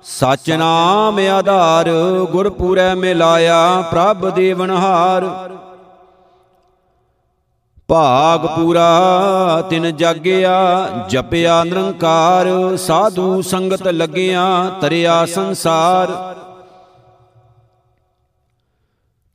ਸੱਚ 0.03 0.51
ਨਾਮ 0.51 1.19
ਆਧਾਰ, 1.19 1.89
ਗੁਰਪੂਰੈ 2.31 2.95
ਮਿਲਾਇਆ, 2.95 3.81
ਪ੍ਰਭ 3.81 4.29
ਦੇਵਨਹਾਰ 4.29 5.25
ਭਾਗ 7.87 8.45
ਪੂਰਾ 8.45 8.87
ਤਿਨ 9.69 9.95
ਜਾਗਿਆ, 9.95 10.87
ਜਪਿਆ 11.09 11.63
ਨਿਰੰਕਾਰ, 11.63 12.47
ਸਾਧੂ 12.77 13.41
ਸੰਗਤ 13.41 13.87
ਲੱਗਿਆ, 13.87 14.71
ਤਰਿਆ 14.81 15.25
ਸੰਸਾਰ। 15.25 16.35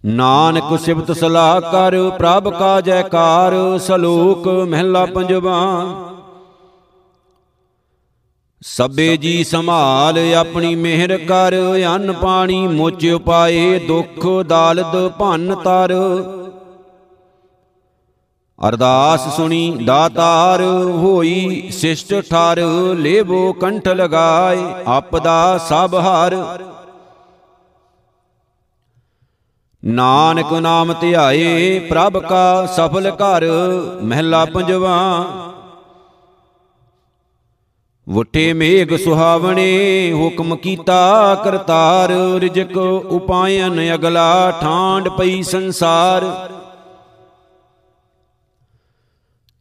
ਨਾਨਕ 0.05 0.79
ਸਿਬਤ 0.81 1.13
ਸਲਾਹ 1.13 1.61
ਕਰ, 1.61 2.11
ਪ੍ਰਭ 2.19 2.49
ਕਾ 2.49 2.81
ਜੈਕਾਰ, 2.81 3.79
ਸਲੋਕ 3.79 4.49
ਮਹਿਲਾ 4.49 5.07
ਪੰਜਵਾ। 5.07 5.87
ਸਭੇ 8.63 9.17
ਜੀ 9.17 9.45
ਸੰਭਾਲ, 9.45 10.35
ਆਪਣੀ 10.35 10.75
ਮਿਹਰ 10.75 11.19
ਕਰ, 11.19 11.55
ਅੰਨ 11.95 12.13
ਪਾਣੀ 12.13 12.67
ਮੁਚ 12.69 13.07
ਉਪਾਏ 13.07 13.79
ਦੁੱਖ 13.79 14.27
ਦਾਲਦ 14.47 15.09
ਭੰਨ 15.09 15.55
ਤਰ। 15.55 15.95
ਅਰਦਾਸ 18.69 19.37
ਸੁਣੀ 19.37 19.79
ਦਾਤਾਰ, 19.85 20.63
ਹੋਈ 20.97 21.71
ਸਿਸ਼ਟ 21.73 22.15
ਠਾਰ 22.31 22.59
ਲੇਵੋ 22.97 23.53
ਕੰਠ 23.53 23.89
ਲਗਾਏ, 23.89 24.65
ਆਪਦਾ 24.87 25.59
ਸਭ 25.59 25.95
ਹਾਰ। 25.95 26.37
ਨਾਨਕ 29.85 30.53
ਨਾਮ 30.53 30.93
ਧਿਆਏ, 31.01 31.79
ਪ੍ਰਭ 31.79 32.19
ਕਾ 32.19 32.67
ਸਫਲ 32.67 33.11
ਘਰ, 33.11 33.47
ਮਹਿਲਾ 34.03 34.45
ਪੰਜਵਾ। 34.45 35.25
ਵਟੇ 38.09 38.53
ਮੇਘ 38.53 38.97
ਸੁਹਾਵਣੇ, 38.97 40.13
ਹੁਕਮ 40.13 40.57
ਕੀਤਾ 40.57 41.35
ਕਰਤਾਰ, 41.35 42.13
ਰਿਜਕ 42.39 42.77
ਉਪਾਇਨ 43.11 43.95
ਅਗਲਾ 43.95 44.51
ਠਾਂਡ 44.61 45.09
ਪਈ 45.09 45.43
ਸੰਸਾਰ। 45.43 46.25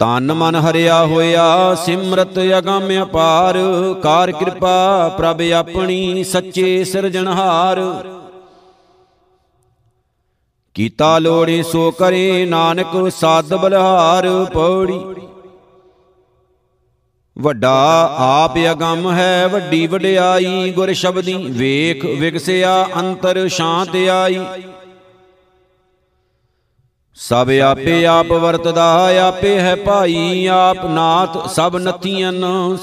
ਤਨ 0.01 0.33
ਮਨ 0.33 0.55
ਹਰਿਆ 0.55 1.05
ਹੋਇਆ, 1.05 1.75
ਸਿਮਰਤ 1.75 2.39
ਅਗੰਮ 2.57 3.03
ਅਪਾਰ। 3.03 3.57
ਕਾਰ 4.03 4.31
ਕਿਰਪਾ 4.31 5.09
ਪ੍ਰਭ 5.17 5.41
ਆਪਣੀ, 5.41 6.23
ਸੱਚੇ 6.23 6.83
ਸਿਰਜਣਹਾਰ। 6.83 7.81
ਕੀਤਾ 10.73 11.19
ਲੋੜੇ 11.19 11.63
ਸੋ 11.63 11.91
ਕਰੇ, 11.91 12.45
ਨਾਨਕ 12.45 13.11
ਸਾਧ 13.11 13.53
ਬਲਹਾਰ। 13.53 14.45
ਪੌੜੀ 14.53 14.99
ਵੱਡਾ 17.37 18.15
ਆਪ 18.17 18.57
ਅਗੰਮ 18.71 19.11
ਹੈ, 19.11 19.47
ਵੱਡੀ 19.47 19.87
ਵਡਿਆਈ। 19.87 20.71
ਗੁਰ 20.71 20.93
ਸ਼ਬਦੀ 20.93 21.33
ਵੇਖ, 21.33 22.05
ਵਿਗਸਿਆ, 22.05 22.85
ਅੰਤਰ 22.99 23.47
ਸ਼ਾਂਤ 23.47 23.95
ਆਈ। 23.95 24.45
ਸਭ 27.17 27.49
ਆਪੇ 27.63 28.05
ਆਪ 28.05 28.31
ਵਰਤਦਾ, 28.33 28.85
ਆਪੇ 29.19 29.59
ਹੈ 29.59 29.75
ਭਾਈ, 29.75 30.45
ਆਪ 30.47 30.85
ਨਾਥ, 30.85 31.37
ਸਭ 31.49 31.75
ਨਤੀਆਂ 31.75 32.31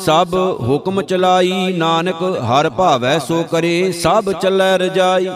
ਸਭ 0.04 0.34
ਹੁਕਮ 0.60 1.02
ਚਲਾਈ, 1.02 1.72
ਨਾਨਕ 1.72 2.22
ਹਰ 2.50 2.68
ਭਾਵੈ 2.70 3.18
ਸੋ 3.18 3.42
ਕਰੇ, 3.42 3.92
ਸਭ 3.92 4.30
ਚੱਲੈ 4.32 4.76
ਰਜਾਈ। 4.78 5.28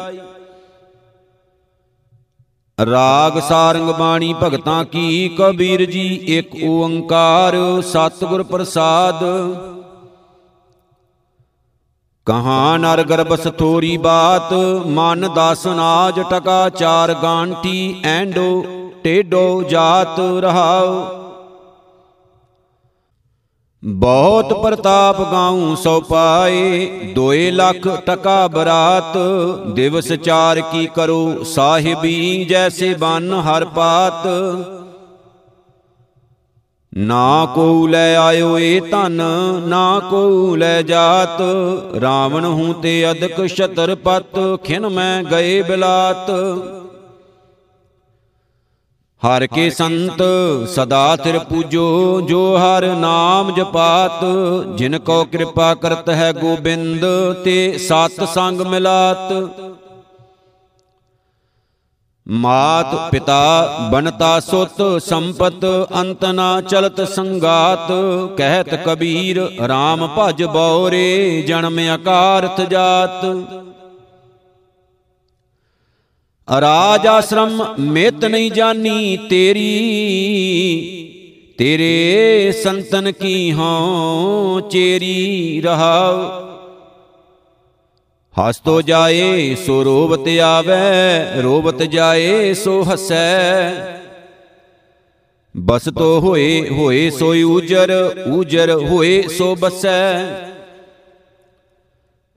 ਰਾਗ 2.78 3.38
ਸਾਰੰਗ 3.40 3.90
ਬਾਣੀ 3.90 4.34
ਭਗਤਾਂ 4.42 4.84
ਕੀ, 4.84 5.28
ਕਬੀਰ 5.38 5.84
ਜੀ 5.84 6.06
ਇੱਕ 6.28 6.54
ਓੰਕਾਰ, 6.64 7.56
ਸਤਿਗੁਰ 7.82 8.42
ਪ੍ਰਸਾਦ। 8.42 9.25
ਕਹਾਂ 12.26 12.79
ਨਰ 12.79 13.02
ਗਰਬਸ 13.02 13.47
ਥੋਰੀ 13.59 13.97
ਬਾਤ, 13.97 14.52
ਮਨ 14.87 15.29
ਦਸ 15.37 15.67
ਨਾਜ 15.67 16.21
ਟਕਾ 16.21 16.69
ਚਾਰ 16.69 17.14
ਗਾਂਠੀ, 17.14 18.02
ਐਂਡੋ 18.05 18.64
ਟੇਡੋ 19.05 19.62
ਜਾਤ 19.62 20.21
ਰਹਾਉ। 20.41 21.05
ਬਹੁਤ 23.85 24.52
ਪ੍ਰਤਾਪ 24.52 25.21
ਗਾਉ 25.33 25.75
ਸੋ 25.75 26.00
ਪਾਏ, 26.00 26.87
ਦੋਏ 27.14 27.50
ਲੱਖ 27.50 27.88
ਟਕਾ 28.07 28.49
ਬਰਾਤ, 28.49 29.17
ਦਿਵਸ 29.75 30.12
ਚਾਰ 30.12 30.61
ਕੀ 30.61 30.87
ਕਰੋ, 30.87 31.45
ਸਾਹਿਬੀ 31.45 32.45
ਜੈਸੇ 32.45 32.95
ਬਨ 32.95 33.33
ਹਰ 33.33 33.64
ਪਾਤ। 33.64 34.26
ਨਾ 36.92 37.46
ਕੋ 37.54 37.87
ਲੈ 37.87 38.16
ਆਇਓ 38.16 38.58
ਏ 38.58 38.80
ਧਨ 38.80 39.22
ਨਾ 39.66 40.00
ਕੋ 40.11 40.56
ਲੈ 40.56 40.82
ਜਾਤ। 40.82 41.40
ਰਾਵਣ 42.00 42.44
ਹੂੰ 42.44 42.75
ਤੇ 42.75 43.11
ਅਦਕ 43.11 43.46
ਛਤਰਪਤ 43.46 44.38
ਖਿਨ 44.64 44.88
ਮੈਂ 44.88 45.22
ਗਏ 45.25 45.62
ਬਿਲਾਤ। 45.62 46.30
ਹਰ 49.22 49.46
ਕੇ 49.46 49.68
ਸੰਤ 49.70 50.22
ਸਦਾ 50.68 51.16
ਤਿਰ 51.16 51.38
ਪੂਜੋ 51.38 52.20
ਜੋ 52.20 52.56
ਹਰ 52.56 52.87
ਨਾਮ 52.96 53.54
ਜਪਾਤ। 53.54 54.25
ਜਿਨ 54.76 54.99
ਕੋ 54.99 55.25
ਕਿਰਪਾ 55.25 55.75
ਕਰਤ 55.75 56.08
ਹੈ 56.11 56.32
ਗੋਬਿੰਦ 56.32 57.06
ਤੇ 57.44 57.78
ਸਤ 57.78 58.25
ਸੰਗ 58.25 58.61
ਮਿਲਾਤ। 58.61 59.32
ਮਾਤ 62.26 62.95
ਪਿਤਾ 63.12 63.88
ਬਨਤਾ 63.93 64.38
ਸੁਤ 64.41 64.83
ਸੰਪਤ 65.02 65.64
ਅੰਤ 66.00 66.25
ਨਾ 66.25 66.61
ਚਲਤ 66.61 67.00
ਸੰਗਾਤ, 67.09 67.88
ਕਹਿਤ 68.37 68.75
ਕਬੀਰ 68.85 69.41
RAM 69.62 70.07
ਭਜ 70.19 70.43
ਬੌਰੇ 70.45 71.43
ਜਨਮ 71.47 71.79
ਆਕਾਰਥ 71.91 72.61
ਜਾਤ। 72.71 73.25
ਰਾਜ 76.49 77.07
ਆਸ਼ਰਮ 77.07 77.62
ਮਿਤ 77.81 78.25
ਨਹੀਂ 78.25 78.50
ਜਾਨੀ 78.50 79.17
ਤੇਰੀ, 79.31 79.67
ਤੇਰੇ 81.59 82.52
ਸੰਤਨ 82.62 83.12
ਕੀ 83.12 83.52
ਹਉ 83.52 84.61
ਚੇਰੀ 84.71 85.61
ਰਹਾਉ। 85.64 86.51
ਹਸ 88.34 88.56
ਤੋ 88.56 88.80
ਜਾਏ 88.82 89.54
ਸੋ 89.54 89.82
ਰੋਬਤ 89.84 90.28
ਆਵੇ 90.42 91.42
ਰੋਬਤ 91.42 91.82
ਜਾਏ 91.82 92.54
ਸੋ 92.54 92.82
ਹਸੈ। 92.82 93.72
ਬਸ 95.56 95.88
ਤੋ 95.98 96.20
ਹੋਏ 96.20 96.68
ਹੋਏ 96.70 97.10
ਸੋਈ 97.10 97.42
ਉਜਰ 97.42 97.90
ਉਜਰ 98.26 98.70
ਹੋਏ 98.70 99.22
ਸੋ 99.28 99.54
ਬਸੈ। 99.56 100.24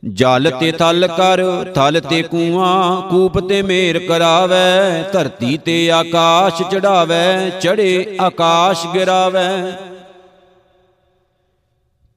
ਜਲ 0.03 0.51
ਤੇ 0.59 0.71
ਥਲ 0.71 1.07
ਕਰ, 1.07 1.43
ਥਲ 1.75 1.99
ਤੇ 2.09 2.21
ਕੂਆਂ, 2.21 3.01
ਕੂਪ 3.01 3.39
ਤੇ 3.39 3.61
ਮੇਰ 3.61 3.99
ਕਰਾਵੇ, 3.99 5.03
ਧਰਤੀ 5.13 5.57
ਤੇ 5.57 5.91
ਆਕਾਸ਼ 5.91 6.61
ਚੜਾਵੇ 6.61 7.51
ਚੜੇ 7.61 8.17
ਆਕਾਸ਼ 8.21 8.85
ਗਿਰਾਵੇ। 8.87 9.47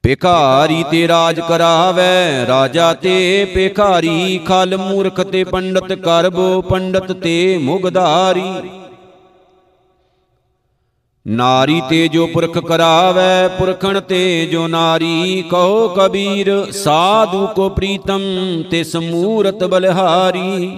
ਭਿਖਾਰੀ 0.03 0.83
ਤੇ 0.91 1.07
ਰਾਜ 1.07 1.39
ਕਰਾਵੇ, 1.39 2.45
ਰਾਜਾ 2.47 2.93
ਤੇ 2.93 3.45
ਭਿਖਾਰੀ, 3.45 4.37
ਖਲ 4.37 4.77
ਮੂਰਖ 4.77 5.21
ਤੇ 5.21 5.43
ਪੰਡਤ 5.43 5.93
ਕਰਬੋ, 5.93 6.61
ਪੰਡਤ 6.61 7.11
ਤੇ 7.11 7.57
ਮੁਗਧਾਰੀ। 7.57 8.51
ਨਾਰੀ 11.25 11.81
ਤੇ 11.89 12.07
ਜੋ 12.07 12.27
ਪੁਰਖ 12.27 12.57
ਕਰਾਵੇ, 12.57 13.47
ਪੁਰਖਣ 13.57 13.99
ਤੇ 13.99 14.45
ਜੋ 14.45 14.67
ਨਾਰੀ, 14.67 15.43
ਕਹੋ 15.51 15.87
ਕਬੀਰ, 15.87 16.51
ਸਾਧੂ 16.73 17.47
ਕੋ 17.47 17.69
ਪ੍ਰੀਤਮ 17.69 18.21
ਤੇ 18.71 18.83
ਸਮੂਰਤ 18.83 19.63
ਬਲਹਾਰੀ। 19.63 20.71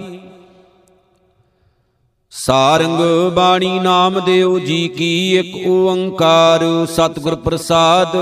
ਸਾਰੰਗ 2.32 3.00
ਬਾਣੀ 3.32 3.78
ਨਾਮ 3.78 4.20
ਦਿਓ 4.20 4.58
ਜੀ 4.58 4.88
ਕੀ 4.88 5.38
ਇੱਕ 5.38 5.66
ਓੰਕਾਰ, 5.68 6.86
ਸਤਿਗੁਰ 6.86 7.34
ਪ੍ਰਸਾਦ। 7.36 8.16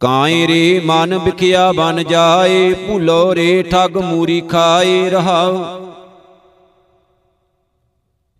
ਕਾਏ 0.00 0.46
ਰੇ 0.46 0.82
ਮਨ 0.84 1.18
ਵਿਖਿਆ 1.18 1.72
ਬਨ 1.72 2.04
ਜਾਏ, 2.04 2.74
ਭੁਲੋ 2.74 3.34
ਰੇ 3.34 3.62
ਠਗ 3.62 3.96
ਮੂਰੀ 3.96 4.40
ਖਾਏ 4.40 5.10
ਰਹਾਉ। 5.10 5.64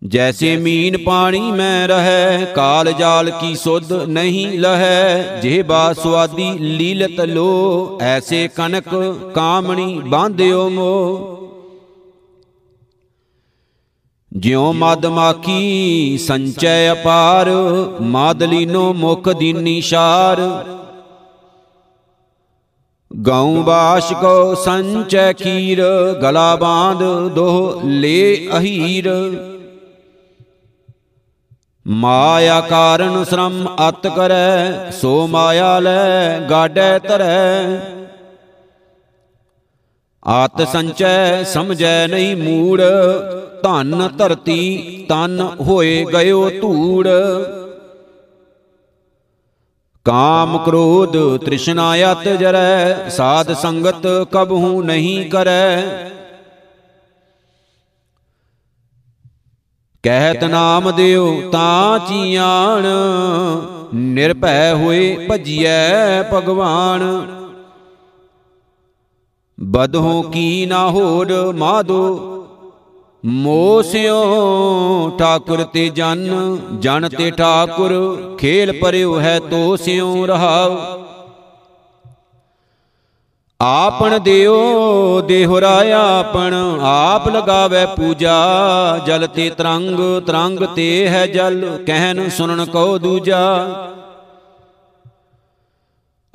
ਜੈਸੇ 0.07 0.57
ਮੀਨ 0.57 0.97
ਪਾਣੀ 0.97 1.51
ਮੈਂ 1.51 1.87
ਰਹੈ, 1.87 2.45
ਕਾਲ 2.45 2.91
ਜਾਲ 2.91 3.29
ਕੀ 3.29 3.55
ਸੁਧ 3.55 3.93
ਨਹੀਂ 3.93 4.59
ਲਹੈ। 4.59 5.39
ਜਿਹਬਾ 5.41 5.93
ਸੁਆਦੀ 5.93 6.51
ਲੀਲਤ 6.51 7.21
ਲੋ, 7.21 7.97
ਐਸੇ 8.01 8.47
ਕਨਕ 8.47 9.19
ਕਾਮਣੀ 9.35 10.01
ਬਾਂਧਿਓ 10.05 10.69
ਮੋ। 10.69 11.31
ਜਿਉ 14.33 14.73
ਮਦ 14.73 15.05
ਮਾਖੀ 15.05 16.17
ਸੰਚੈ 16.17 16.91
ਅਪਾਰ 16.91 17.49
ਮਾਦਲੀਨੋ 18.01 18.93
ਮੁਖ 18.93 19.29
ਦੀਨੀ 19.29 19.81
ਸ਼ਾਰ। 19.81 20.41
ਗਾਉ 23.15 23.61
ਬਾਸ਼ 23.63 24.11
ਕੋ 24.13 24.55
ਸੰਚੈ 24.55 25.31
ਖੀਰ 25.33 25.81
ਗਲਾ 26.21 26.55
ਬਾਂਧ 26.55 27.03
ਦੋਹ 27.35 27.81
ਲੇ 27.83 28.47
ਅਹੀਰ। 28.57 29.09
ਮਾਇਆ 31.85 32.59
ਕਾਰਨ 32.61 33.23
ਸ਼ਰਮ 33.23 33.67
ਅਤ 33.89 34.07
ਕਰੈ 34.07 34.89
ਸੋ 34.91 35.27
ਮਾਇਆ 35.27 35.79
ਲੈ 35.79 36.39
ਗਾਡੈ 36.49 36.97
ਧਰੈ। 36.99 37.79
ਆਤ 40.25 40.61
ਸੰਚੈ 40.67 41.43
ਸਮਝੈ 41.43 42.07
ਨਹੀਂ 42.07 42.35
ਮੂੜ 42.35 42.81
ਧਨ 43.63 44.09
ਧਰਤੀ 44.17 45.05
ਤਨ 45.09 45.41
ਹੋਏ 45.61 46.05
ਗਇਓ 46.13 46.49
ਧੂੜ। 46.61 47.07
ਕਾਮ 50.05 50.57
ਕ੍ਰੋਧ 50.57 51.15
ਤ੍ਰਿਸ਼ਨਾ 51.37 51.93
ਅਤ 52.11 52.27
ਜਰੈ, 52.29 53.09
ਸਾਧ 53.09 53.51
ਸੰਗਤ 53.53 54.05
ਕਬਹੂ 54.31 54.81
ਨਹੀਂ 54.83 55.29
ਕਰੈ। 55.29 55.81
ਕਹਿਤ 60.03 60.43
ਨਾਮ 60.43 60.91
ਦਿਓ 60.91 61.49
ਤਾਂ 61.51 61.99
ਚੀਆਣ, 61.99 62.85
ਨਿਰਭੈ 63.93 64.73
ਹੋਏ 64.73 65.27
ਭਜੀਐ 65.31 66.21
ਭਗਵਾਨ। 66.33 67.01
ਬਦਹੋਂ 69.57 70.23
ਕੀ 70.23 70.65
ਨਾ 70.65 70.87
ਹੋੜ 70.89 71.31
ਮਾਦੋ 71.55 72.01
ਮੋਸਿਓ 73.25 74.15
ਠਾਕੁਰ 75.19 75.63
ਤੇ 75.63 75.87
ਜਨ 75.89 76.57
ਜਨ 76.79 77.07
ਤੇ 77.09 77.31
ਠਾਕੁਰ, 77.31 77.93
ਖੇਲ 78.39 78.71
ਪਰਿਓ 78.81 79.19
ਹੈ 79.19 79.39
ਤੋ 79.39 79.75
ਸਿਉ 79.75 80.25
ਰਹਾਉ। 80.25 80.77
ਆਪਣ 83.61 84.19
ਦਿਓ 84.19 85.21
ਦੇਹੁ 85.21 85.61
ਰਾਇਆ 85.61 85.99
ਆਪਣ, 86.19 86.53
ਆਪ 86.81 87.27
ਲਗਾਵੇ 87.29 87.85
ਪੂਜਾ, 87.85 88.35
ਜਲ 89.07 89.27
ਤੇ 89.27 89.49
ਤਰੰਗ 89.49 89.99
ਤਰੰਗ 90.27 90.59
ਤੇ 90.75 91.07
ਹੈ 91.07 91.25
ਜਲ 91.27 91.83
ਕਹਿਨ 91.87 92.29
ਸੁਨਣ 92.29 92.65
ਕੋ 92.65 92.97
ਦੂਜਾ। 92.97 93.41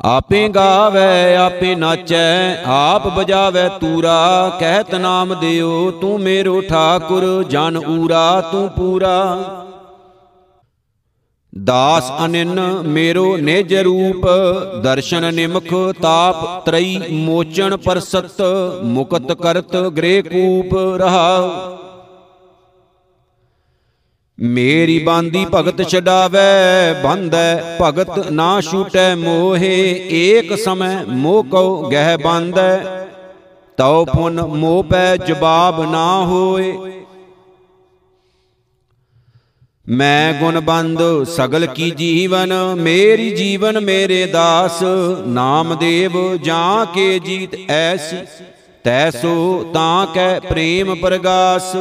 ਆਪੇ 0.05 0.49
ਗਾਵੇ 0.49 1.37
ਆਪੇ 1.37 1.75
ਨਾਚੈ 1.75 2.63
ਆਪ 2.67 3.09
ਬਜਾਵੇ 3.09 3.69
ਤੂਰਾ। 3.81 4.57
ਕਹਿਤ 4.61 4.95
ਨਾਮ 4.95 5.35
ਦਿਓ 5.41 5.91
ਤੂੰ 5.91 6.21
ਮੇਰੋ 6.21 6.61
ਠਾਕੁਰ 6.61 7.45
ਜਨ 7.45 7.77
ਊਰਾ 7.89 8.41
ਤੂੰ 8.41 8.69
ਪੂਰਾ। 8.69 9.37
ਦਾਸ 11.65 12.13
ਅਨਿਨ 12.25 12.61
ਮੇਰੋ 12.83 13.37
ਨਿਜ 13.37 13.75
ਰੂਪ। 13.75 14.27
ਦਰਸ਼ਨ 14.83 15.35
ਨਿਮਖ 15.35 15.75
ਤਾਪ 16.03 16.67
ਤਰਈ 16.67 17.03
ਮੋਚਣ 17.11 17.77
ਪਰਸਤ। 17.77 18.43
ਮੁਕਤ 18.85 19.33
ਕਰਤ 19.33 19.77
ਗ੍ਰੇ 19.77 20.23
ਕੂਪ 20.23 20.77
ਰਹਾਉ। 20.97 21.51
ਮੇਰੀ 24.41 24.99
ਬਾਂਦੀ 24.99 25.47
ਭਗਤ 25.55 25.89
ਛਡਾਵੇ 25.89 26.39
ਬੰਧੈ 27.05 27.79
ਭਗਤ 27.83 28.31
ਨਾ 28.31 28.61
ਛੂਟੈ 28.61 29.15
ਮੋਹੇ 29.15 29.75
ਏਕ 30.11 30.59
ਸਮੈ 30.59 31.05
ਮੋਹ 31.09 31.45
ਕਉ 31.45 31.91
ਗਹਿ 31.91 32.17
ਬੰਧੈ 32.17 32.79
ਤਉ 33.77 34.05
ਪੁਨ 34.05 34.41
ਮੋਹ 34.43 34.83
ਪੈ 34.85 35.17
ਜਵਾਬ 35.17 35.83
ਨਾ 35.93 36.25
ਹੋਏ। 36.27 36.73
ਮੈਂ 39.89 40.33
ਗੁਣ 40.35 40.61
ਬੰਦ 40.61 40.99
ਸਗਲ 41.25 41.67
ਕੀ 41.67 41.91
ਜੀਵਨ 41.91 42.53
ਮੇਰੀ 42.75 43.31
ਜੀਵਨ 43.31 43.81
ਮੇਰੇ 43.81 44.27
ਦਾਸ। 44.27 44.83
ਨਾਮਦੇਵ 45.27 46.37
ਜਾਂ 46.37 46.87
ਕੇ 46.87 47.19
ਜੀਤ 47.19 47.57
ਐਸੀ। 47.71 48.17
ਤੈਸੋ 48.85 49.71
ਤਾਂ 49.75 50.07
ਕੈ 50.07 50.41
ਪ੍ਰੇਮ 50.41 50.95
ਪ੍ਰਗਾਸ। 50.95 51.77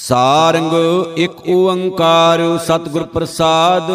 ਸਾਰੰਗ 0.00 0.72
ਇੱਕ 1.18 1.48
ਓੰਕਾਰ 1.48 2.58
ਸਤਿਗੁਰ 2.58 3.02
ਪ੍ਰਸਾਦ। 3.02 3.90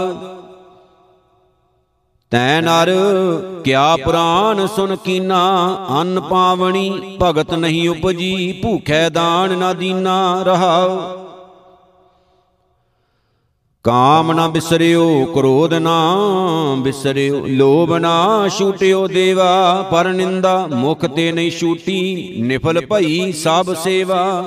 ਤੈ 2.32 2.62
ਨਰ 2.62 2.92
ਕਿਆ 3.64 3.98
ਪੁਰਾਨ 3.98 4.68
ਸੁਨ 4.68 4.96
ਕੀਨਾ, 4.96 5.42
ਅੰਨ 6.02 6.20
ਪਾਵਣੀ 6.20 7.18
ਭਗਤ 7.22 7.54
ਨਹੀਂ 7.54 7.90
ਉਪਜੀ, 7.90 8.60
ਭੂਖੈ 8.64 9.10
ਦਾਨ 9.10 9.58
ਨਾ 9.58 9.74
ਦੀਨਾ 9.74 10.44
ਰਹਾਉ। 10.44 10.98
ਕਾਮ 13.84 14.32
ਨਾ 14.32 14.48
ਬਿਸਰਿਓ, 14.48 15.26
ਕ੍ਰੋਧ 15.26 15.74
ਨਾ 15.74 16.16
ਬਿਸਰਿਓ, 16.78 17.46
ਲੋਭ 17.48 17.94
ਨਾ 17.94 18.50
ਛੂਟਿਓ 18.50 19.08
ਦੇਵਾ, 19.08 19.82
ਪਰ 19.92 20.08
ਨਿੰਦਾ 20.08 20.68
ਮੁਖ 20.68 21.06
ਤੇ 21.06 21.32
ਨਹੀਂ 21.32 21.52
ਛੂਟੀ, 21.52 22.36
ਨਿਫਲ 22.42 22.86
ਭਈ 22.86 23.32
ਸਭ 23.32 23.74
ਸੇਵਾ। 23.74 24.44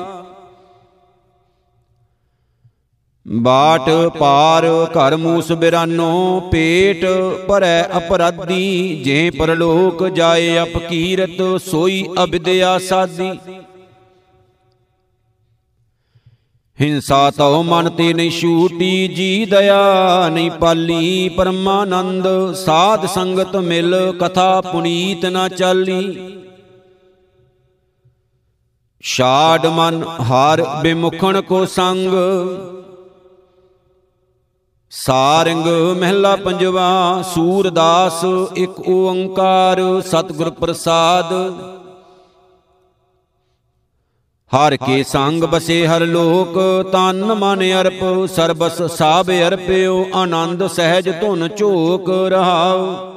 ਬਾਟ 3.26 3.90
ਪਾਰ 4.18 4.64
ਘਰ 4.66 5.16
ਮੂਸ 5.16 5.52
ਬਿਰਾਨੋ, 5.52 6.40
ਪੇਟ 6.52 7.04
ਭਰੈ 7.48 7.82
ਅਪਰਾਧੀ। 7.96 9.02
ਜੇ 9.04 9.30
ਪਰਲੋਕ 9.30 10.08
ਜਾਏ 10.08 10.62
ਅਪਕੀਰਤ 10.62 11.60
ਸੋਈ 11.60 12.04
ਅਬਿਦਿਆ 12.22 12.78
ਸਾਦੀ। 12.78 13.30
ਹਿੰਸਾ 16.80 17.30
ਤਉ 17.30 17.62
ਮਨ 17.62 17.90
ਤੇ 17.90 18.14
ਨਹੀਂ 18.14 18.30
ਛੂਟੀ 18.30 19.08
ਜੀ 19.08 19.44
ਦਇਆ, 19.44 20.28
ਨਹੀਂ 20.28 20.50
ਪਾਲੀ 20.50 21.28
ਪਰਮਾਨੰਦ। 21.28 22.54
ਸਾਧ 22.54 23.06
ਸੰਗਤ 23.06 23.56
ਮਿਲ 23.56 23.94
ਕਥਾ 24.20 24.60
ਪੁਨੀਤ 24.60 25.24
ਨਾ 25.24 25.48
ਚਾਲੀ। 25.48 26.32
ਛਾੜ 29.02 29.66
ਮਨ 29.66 30.04
ਹਾਰ 30.20 30.66
ਬਿਮੁਖਣ 30.82 31.40
ਕੋ 31.40 31.64
ਸੰਗ। 31.66 32.14
ਸਾਰੰਗ 35.04 35.66
ਮਹਿਲਾ 36.00 36.36
ਪੰਜਵਾ, 36.36 37.22
ਸੂਰਦਾਸ 37.34 38.24
ਇੱਕ 38.56 38.78
ਓੰਕਾਰ, 38.88 39.80
ਸਤਿਗੁਰ 40.06 40.50
ਪ੍ਰਸਾਦ। 40.50 41.32
ਹਰ 44.52 44.76
ਕੇ 44.76 45.02
ਸੰਗ 45.02 45.44
ਬਸੇ 45.44 45.86
ਹਰ 45.86 46.06
ਲੋਕ 46.06 46.58
ਤਨ 46.92 47.24
ਮਨ 47.34 47.62
ਅਰਪ, 47.80 48.26
ਸਰਬਸ 48.26 48.82
ਸਾਬ 48.92 49.30
ਅਰਪਿਓ, 49.30 50.06
ਆਨੰਦ 50.14 50.66
ਸਹਿਜ 50.66 51.10
ਧੁਨ 51.20 51.48
ਝੋਕ 51.48 52.10
ਰਹਾਉ 52.28 53.15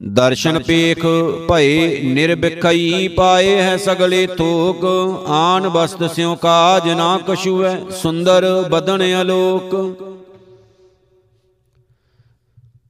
ਦਰਸ਼ਨ 0.00 0.58
ਪੇਖ 0.58 1.04
ਭਏ 1.48 2.02
ਨਿਰਭਿਖਈ 2.02 3.08
ਪਾਏ 3.08 3.56
ਹੈ 3.56 3.76
ਸਗਲੇ 3.76 4.26
ਥੋਕ। 4.26 4.84
ਆਨ 5.28 5.68
ਬਸਤ 5.68 6.04
ਸਿਉ 6.10 6.34
ਕਾਜ 6.34 6.88
ਨਾ 6.88 7.18
ਕਛੂ 7.28 7.62
ਹੈ 7.64 7.80
ਸੁੰਦਰ 7.90 8.64
ਬਦਨ 8.70 9.02
ਅਲੋਕ। 9.22 9.74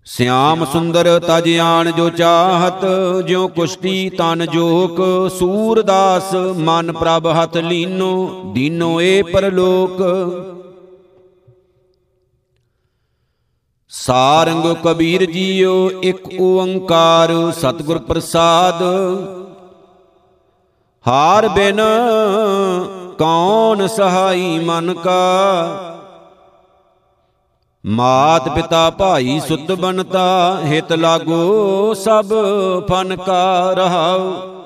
ਸਿਆਮ 0.04 0.64
ਸੁੰਦਰ 0.64 1.18
ਤਜ 1.18 1.48
ਆਣ 1.58 1.90
ਜੋ 1.90 2.10
ਚਾਹਤ 2.10 2.84
ਜਿਉ 3.26 3.48
ਕੁਸ਼ਤੀ 3.48 4.10
ਤਨ 4.10 4.46
ਜੋਕ। 4.46 5.00
ਸੂਰਦਾਸ 5.38 6.34
ਮਨ 6.58 6.92
ਪ੍ਰਭ 6.92 7.26
ਹੱਥ 7.42 7.56
ਲੀਨੋ 7.56 8.42
ਦੀਨੋ 8.54 9.00
ਏ 9.00 9.22
ਪਰਲੋਕ। 9.22 10.02
ਸਾਰੰਗ 13.90 14.76
ਕਬੀਰ 14.84 15.24
ਜੀਓ 15.30 15.90
ਇੱਕ 16.02 16.40
ਓੰਕਾਰ 16.40 17.52
ਸਤਿਗੁਰ 17.52 17.98
ਪ੍ਰਸਾਦ। 17.98 18.82
ਹਾਰ 21.08 21.48
ਬਿਨ 21.48 21.80
ਕੌਣ 23.18 23.86
ਸਹਾਈ 23.86 24.58
ਮਨ 24.58 24.94
ਕਾ? 24.94 25.22
ਮਾਤ 27.86 28.48
ਪਿਤਾ 28.48 28.90
ਭਾਈ 28.90 29.40
ਸੁਤ 29.48 29.72
ਬਨਤਾ 29.72 30.58
ਹਿਤ 30.64 30.92
ਲਾਗੋ 30.92 31.94
ਸਭ 31.94 32.34
ਫਨ 32.88 33.16
ਕਾ 33.16 33.72
ਰਹਾਉ। 33.72 34.57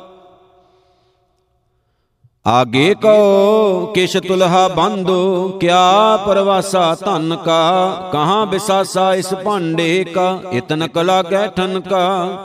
ਆਗੇ 2.46 2.94
ਕੋ 2.94 3.92
ਕਿਛ 3.94 4.16
ਤੁਲਹਾ 4.16 4.68
ਬੰਦੋ, 4.68 5.48
ਕਿਆ 5.48 6.16
ਪਰਵਾਸਾ 6.16 6.94
ਧਨ 6.94 7.36
ਕਾ? 7.36 8.10
ਕਹਾਂ 8.12 8.46
ਬਿਸਾਸਾ 8.46 9.14
ਇਸ 9.14 9.34
ਭਾਂਡੇ 9.34 10.04
ਕਾ? 10.04 10.40
ਇਤਨ 10.52 10.86
ਕਲਾ 10.86 11.22
ਕੈ 11.22 11.46
ਠਨ 11.46 11.80
ਕਾ? 11.80 12.38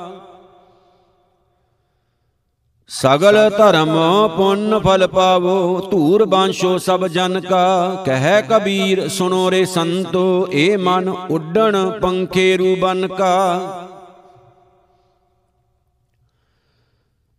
ਸਗਲ 2.88 3.50
ਧਰਮ 3.50 3.98
ਪੁੰਨ 4.38 4.80
ਫਲ 4.80 5.08
ਪਾਵੋ, 5.08 5.80
ਧੂਰ 5.92 6.26
ਬਾਂਸ਼ੋ 6.26 6.78
ਸਭ 6.78 7.08
ਜਨ 7.08 7.40
ਕਾ। 7.40 7.96
ਕਹਿ 8.06 8.42
ਕਬੀਰ 8.42 9.08
ਸੁਨੋ 9.08 9.52
ਰੇ 9.52 9.66
ਸੰਤੋ, 9.66 10.48
ਏ 10.54 10.78
ਮਨ 10.78 11.10
ਉੱਡਣ 11.10 11.90
ਪੰਖੇ 11.90 12.58
ਰੂ 12.58 12.76
ਬਨ 12.76 13.08
ਕਾ। 13.08 13.60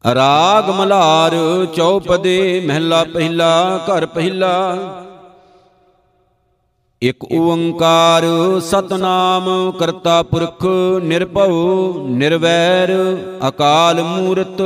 ਰਾਗ 0.05 0.71
ਮਲਾਰ 0.71 1.35
ਚੌਪਦੇ 1.77 2.63
ਮਹਿਲਾ 2.67 3.05
ਪਹਿਲਾ, 3.05 3.81
ਘਰ 3.87 4.07
ਪਹਿਲਾ। 4.07 4.77
ਇਕ 7.03 7.25
ਓੰਕਾਰ 7.33 8.25
ਸਤਨਾਮ 8.61 9.73
ਕਰਤਾ 9.79 10.23
ਪੁਰਖ 10.23 10.65
ਨਿਰਭਉ, 11.03 11.93
ਨਿਰਵੈਰ, 12.09 12.93
ਅਕਾਲ 13.49 14.03
ਮੂਰਤ 14.03 14.63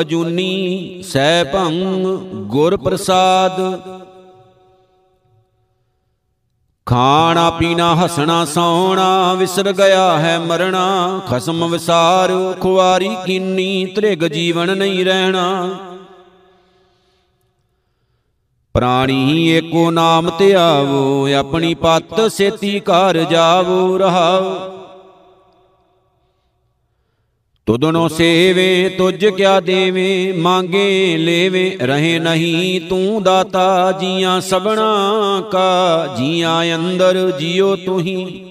ਅਜੂਨੀ 0.00 1.02
ਸੈਭੰ 1.06 1.72
ਗੁਰ 2.46 2.76
ਪ੍ਰਸਾਦ। 2.76 3.60
ਖਾਣਾ 6.86 7.50
ਪੀਣਾ, 7.50 7.94
ਹਸਣਾ, 7.94 8.44
ਸੌਣਾ, 8.44 9.34
ਵਿਸਰ 9.34 9.72
ਗਿਆ 9.72 10.18
ਹੈ 10.18 10.38
ਮਰਣਾ 10.38 11.20
ਖਸਮ 11.28 11.70
ਵਿਸਾਰ, 11.70 12.54
ਖੁਆਰੀ 12.60 13.16
ਕੀਨੀ, 13.26 13.86
ਤ੍ਰਿਗ 13.86 14.24
ਜੀਵਨ 14.24 14.76
ਨਹੀਂ 14.78 15.04
ਰਹਿਣਾ। 15.04 15.78
ਪ੍ਰਾਣੀ 18.74 19.48
ਏਕੋ 19.48 19.90
ਨਾਮ 19.90 20.30
ਧਿਆਵੋ 20.38 21.28
ਆਪਣੀ 21.38 21.74
ਪੱਤ 21.74 22.32
ਸੇਤੀ 22.32 22.80
ਘਰ 22.80 23.24
ਜਾਵੋ, 23.24 23.98
ਰਹਾਓ। 23.98 24.70
ਤੁਧਨੋ 27.66 28.08
ਸੇਵੇ 28.08 28.88
ਤੁਝ 28.88 29.26
ਕਿਆ 29.26 29.60
ਦੇਵੇ 29.60 30.32
ਮੰਗੇ 30.32 31.16
ਲੇਵੇ 31.16 31.76
ਰਹੇ 31.82 32.18
ਨਹੀਂ 32.18 32.80
ਤੂੰ 32.80 33.22
ਦਾਤਾ 33.22 33.92
ਜੀਆਂ 33.92 34.40
ਸਬਣਾ 34.40 35.42
ਕਾ 35.52 36.16
ਜੀਆਂ 36.18 36.76
ਅੰਦਰ 36.76 37.32
ਜਿਉ 37.40 37.76
ਤੁਹੀ। 37.76 38.44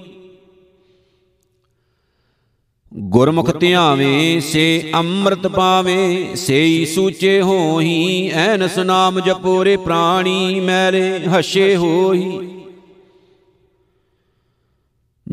ਗੁਰਮੁਖ 2.93 3.57
ਧਿਆਵੇ 3.57 4.39
ਸੇ 4.39 4.91
ਅੰਮ੍ਰਿਤ 4.95 5.47
ਪਾਵੇ 5.47 6.35
ਸੇਈ 6.35 6.85
ਸੂਚੇ 6.85 7.41
ਹੋਹੀ 7.41 8.31
ਐਨਸ 8.33 8.77
ਨਾਮ 8.77 9.19
ਜਪੋਰੇ 9.19 9.77
ਪ੍ਰਾਣੀ 9.77 10.59
ਮੈਰੇ 10.59 11.19
ਹਸ਼ੇ 11.19 11.75
ਹੋਹੀ। 11.75 12.39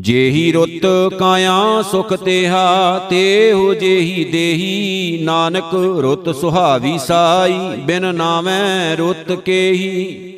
ਜੇਹੀ 0.00 0.52
ਰੁੱਤ 0.52 1.14
ਕਾਇਆ 1.18 1.82
ਸੁਖ 1.90 2.12
ਤੇਹਾ, 2.14 2.98
ਤੇਹੋ 3.10 3.74
ਜੇਹੀ 3.74 4.24
ਦੇਹੀ। 4.24 5.18
ਨਾਨਕ 5.24 5.74
ਰੁੱਤ 5.74 6.28
ਸੁਹਾਵੀ 6.34 6.98
ਸਾਈ, 6.98 7.58
ਬਿਨ 7.76 8.14
ਨਾਵੇਂ 8.14 8.96
ਰੁੱਤ 8.96 9.32
ਕੇਹੀ। 9.32 10.36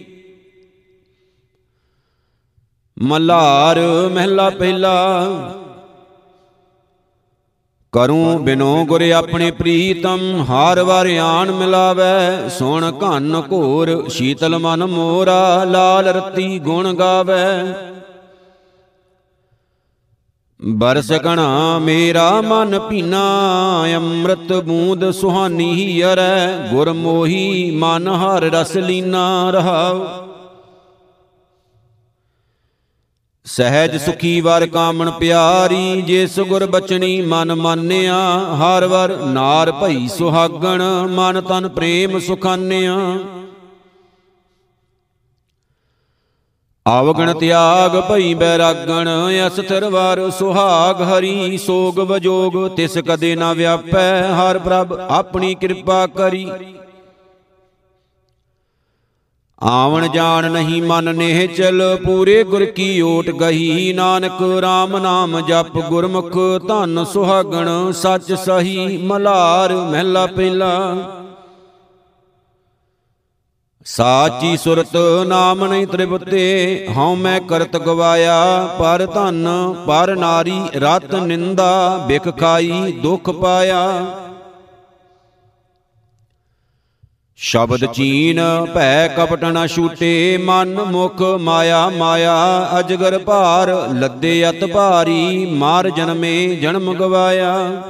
ਮਲਾਰ 2.96 3.80
ਮਹਿਲਾ 4.12 4.50
ਪਹਿਲਾ, 4.50 4.94
ਕਰੂੰ 7.92 8.44
ਬਿਨੋ 8.44 8.84
ਗੁਰ 8.84 9.02
ਆਪਣੇ 9.10 9.50
ਪ੍ਰੀਤਮ, 9.50 10.44
ਹਾਰ 10.48 10.82
ਵਾਰ 10.82 11.06
ਆਣ 11.16 11.50
ਮਿਲਾਵੇ। 11.52 12.48
ਸੁਣ 12.48 12.90
ਘਨ 12.92 13.42
ਘੋਰ, 13.52 14.08
ਸ਼ੀਤਲ 14.08 14.58
ਮਨ 14.58 14.84
ਮੋਰਾ, 14.86 15.64
ਲਾਲ 15.64 16.08
ਰਤੀ 16.08 16.58
ਗੁਣ 16.58 16.92
ਗਾਵੇ। 16.94 17.42
ਬਰਸ 20.64 21.12
ਕਣਾ 21.12 21.78
ਮੇਰਾ 21.78 22.40
ਮਨ 22.40 22.78
ਪੀਨਾ 22.78 23.20
ਅੰਮ੍ਰਿਤ 23.96 24.52
ਬੂੰਦ 24.52 25.10
ਸੁਹਾਨੀ 25.10 25.72
ਹੀ 25.72 26.02
ਅਰੈ 26.04 26.68
ਗੁਰ 26.70 26.92
ਮੋਹੀ 26.92 27.70
ਮਨ 27.70 28.08
ਹਰ 28.08 28.42
ਰਸ 28.42 28.76
ਲੀਨਾ 28.76 29.50
ਰਹਾਉ। 29.50 30.06
ਸਹਿਜ 33.44 33.96
ਸੁਖੀ 33.96 34.40
ਵਰ 34.40 34.66
ਕਾਮਣ 34.66 35.10
ਪਿਆਰੀ 35.10 36.02
ਜਿਸ 36.02 36.40
ਗੁਰ 36.40 36.66
ਬਚਣੀ 36.66 37.20
ਮਨ 37.20 37.54
ਮਾਨਿਆ, 37.54 38.18
ਹਰ 38.56 38.86
ਵਰ 38.86 39.16
ਨਾਰ 39.16 39.72
ਭਈ 39.72 40.08
ਸੁਹਾਗਣ, 40.08 40.82
ਮਨ 41.10 41.40
ਤਨ 41.40 41.68
ਪ੍ਰੇਮ 41.68 42.18
ਸੁਖਾਨਿਆ। 42.18 43.18
ਆਵਗਣ 46.86 47.32
ਤਿਆਗ 47.34 47.96
ਭਈ 48.08 48.32
ਬੈਰਾਗਣ 48.34 49.08
ਅਸਥਿਰ 49.46 49.84
ਵਰ 49.84 50.20
ਸੁਹਾਗ 50.30 51.02
ਹਰੀ 51.02 51.58
ਸੋਗ 51.58 51.98
ਵਜੋਗ 52.00 52.52
ਤਿਸ 52.76 52.96
ਕਦੇ 53.08 53.34
ਨਾ 53.36 53.52
ਵਿਆਪੈ 53.52 54.22
ਹਰ 54.30 54.58
ਪ੍ਰਭ 54.58 54.92
ਆਪਣੀ 55.00 55.54
ਕਿਰਪਾ 55.54 56.06
ਕਰੀ। 56.06 56.46
ਆਵਣ 59.62 60.08
ਜਾਣ 60.08 60.50
ਨਹੀਂ 60.52 60.82
ਮਨ 60.82 61.14
ਨੇਹ 61.16 61.46
ਚਲ 61.48 61.82
ਪੂਰੇ 62.04 62.42
ਗੁਰ 62.44 62.64
ਕੀ 62.66 63.00
ਓਟ 63.00 63.30
ਗਹੀ 63.40 63.92
ਨਾਨਕ 63.92 64.42
RAM 64.64 64.98
ਨਾਮ 65.02 65.40
ਜਪ 65.40 65.78
ਗੁਰਮੁਖ 65.80 66.36
ਧਨ 66.68 67.04
ਸੁਹਾਗਣ 67.04 67.92
ਸੱਚ 67.92 68.32
ਸਹੀ 68.34 68.96
ਮਲਾਰ 69.02 69.74
ਮਹਿਲਾ 69.74 70.26
ਪਹਿਲਾ। 70.26 70.72
ਸਾਚੀ 73.84 74.56
ਸੁਰਤ 74.56 74.96
ਨਾਮ 75.26 75.64
ਨਹੀਂ 75.66 75.86
ਤ੍ਰਿਪਤੇ, 75.86 76.86
ਹਉ 76.96 77.14
ਮੈਂ 77.14 77.40
ਕਰਤ 77.40 77.76
ਗਵਾਇਆ, 77.76 78.66
ਪਰ 78.78 79.06
ਧਨ, 79.06 79.48
ਪਰ 79.86 80.16
ਨਾਰੀ, 80.16 80.60
ਰਤ 80.76 81.14
ਨਿੰਦਾ 81.14 82.04
ਬਿਖ 82.06 82.28
ਖਾਈ, 82.40 82.92
ਦੁਖ 82.92 83.30
ਪਾਇਆ। 83.30 84.06
ਸ਼ਬਦ 87.36 87.84
ਚੀਨ 87.84 88.40
ਭੈ 88.74 89.08
ਕਪਟ 89.08 89.44
ਨ 89.44 89.66
ਛੂਟੇ, 89.66 90.36
ਮਨ 90.36 90.82
ਮੁਖ 90.82 91.22
ਮਾਇਆ 91.22 91.88
ਮਾਇਆ, 91.88 92.68
ਅਜਗਰ 92.78 93.18
ਭਾਰ, 93.18 93.90
ਲੱਦੇ 93.92 94.50
ਅਤ 94.50 94.64
ਭਾਰੀ, 94.64 95.46
ਮਾਰ 95.46 95.90
ਜਨਮੇ 95.90 96.56
ਜਨਮ 96.56 96.94
ਗਵਾਇਆ। 96.94 97.82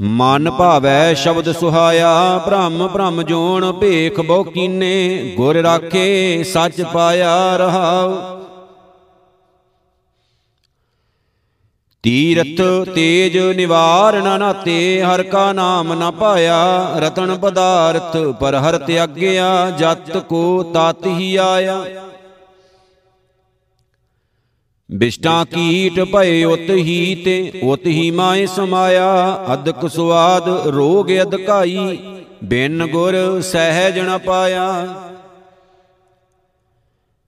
ਮਨ 0.00 0.50
ਭਾਵੈ 0.50 1.14
ਸ਼ਬਦ 1.14 1.52
ਸੁਹਾਇਆ 1.52 2.38
ਭ੍ਰਮ 2.46 2.86
ਭ੍ਰਮ 2.88 3.22
ਜੋਣ 3.22 3.72
ਭੇਖ 3.72 4.20
ਬਹੁ 4.20 4.44
ਕੀਨੇ 4.44 5.34
ਗੁਰ 5.36 5.56
ਰਾਖੇ 5.56 6.44
ਸੱਚ 6.44 6.80
ਪਾਇਆ 6.82 7.56
ਰਹਾਉ। 7.56 8.40
ਤੀਰਥ 12.02 12.60
ਤੇਜ 12.94 13.38
ਨਿਵਾਰਨ 13.56 14.40
ਨਾਤੇ 14.40 15.02
ਹਰ 15.02 15.22
ਕਾ 15.22 15.52
ਨਾਮ 15.52 15.92
ਨ 15.94 16.10
ਪਾਇਆ 16.10 16.90
ਰਤਨ 16.98 17.36
ਪਦਾਰਥ 17.36 18.16
ਪਰ 18.40 18.54
ਹਰ 18.54 18.78
ਤਿਆਗਿਆ 18.78 19.70
ਜਤ 19.70 20.16
ਕੋ 20.18 20.62
ਤਤ 20.74 21.06
ਹੀ 21.06 21.36
ਆਇਆ। 21.36 21.84
ਬਿਸ਼ਟਾ 24.94 25.44
ਕੀਟ 25.44 26.00
ਭਏ 26.00 26.44
ਉਤ 26.44 26.70
ਹੀ 26.70 27.14
ਤੇ 27.24 27.60
ਉਤ 27.62 27.86
ਹੀ 27.86 28.10
ਮਾਏ 28.10 28.46
ਸਮਾਇਆ। 28.46 29.44
ਅਦਕ 29.52 29.88
ਸੁਆਦ 29.90 30.48
ਰੋਗ 30.66 31.10
ਅਦਕਾਈ 31.22 31.98
ਬਿਨ 32.44 32.86
ਗੁਰ 32.86 33.40
ਸਹਿਜ 33.40 33.98
ਨ 33.98 34.18
ਪਾਇਆ। 34.18 34.94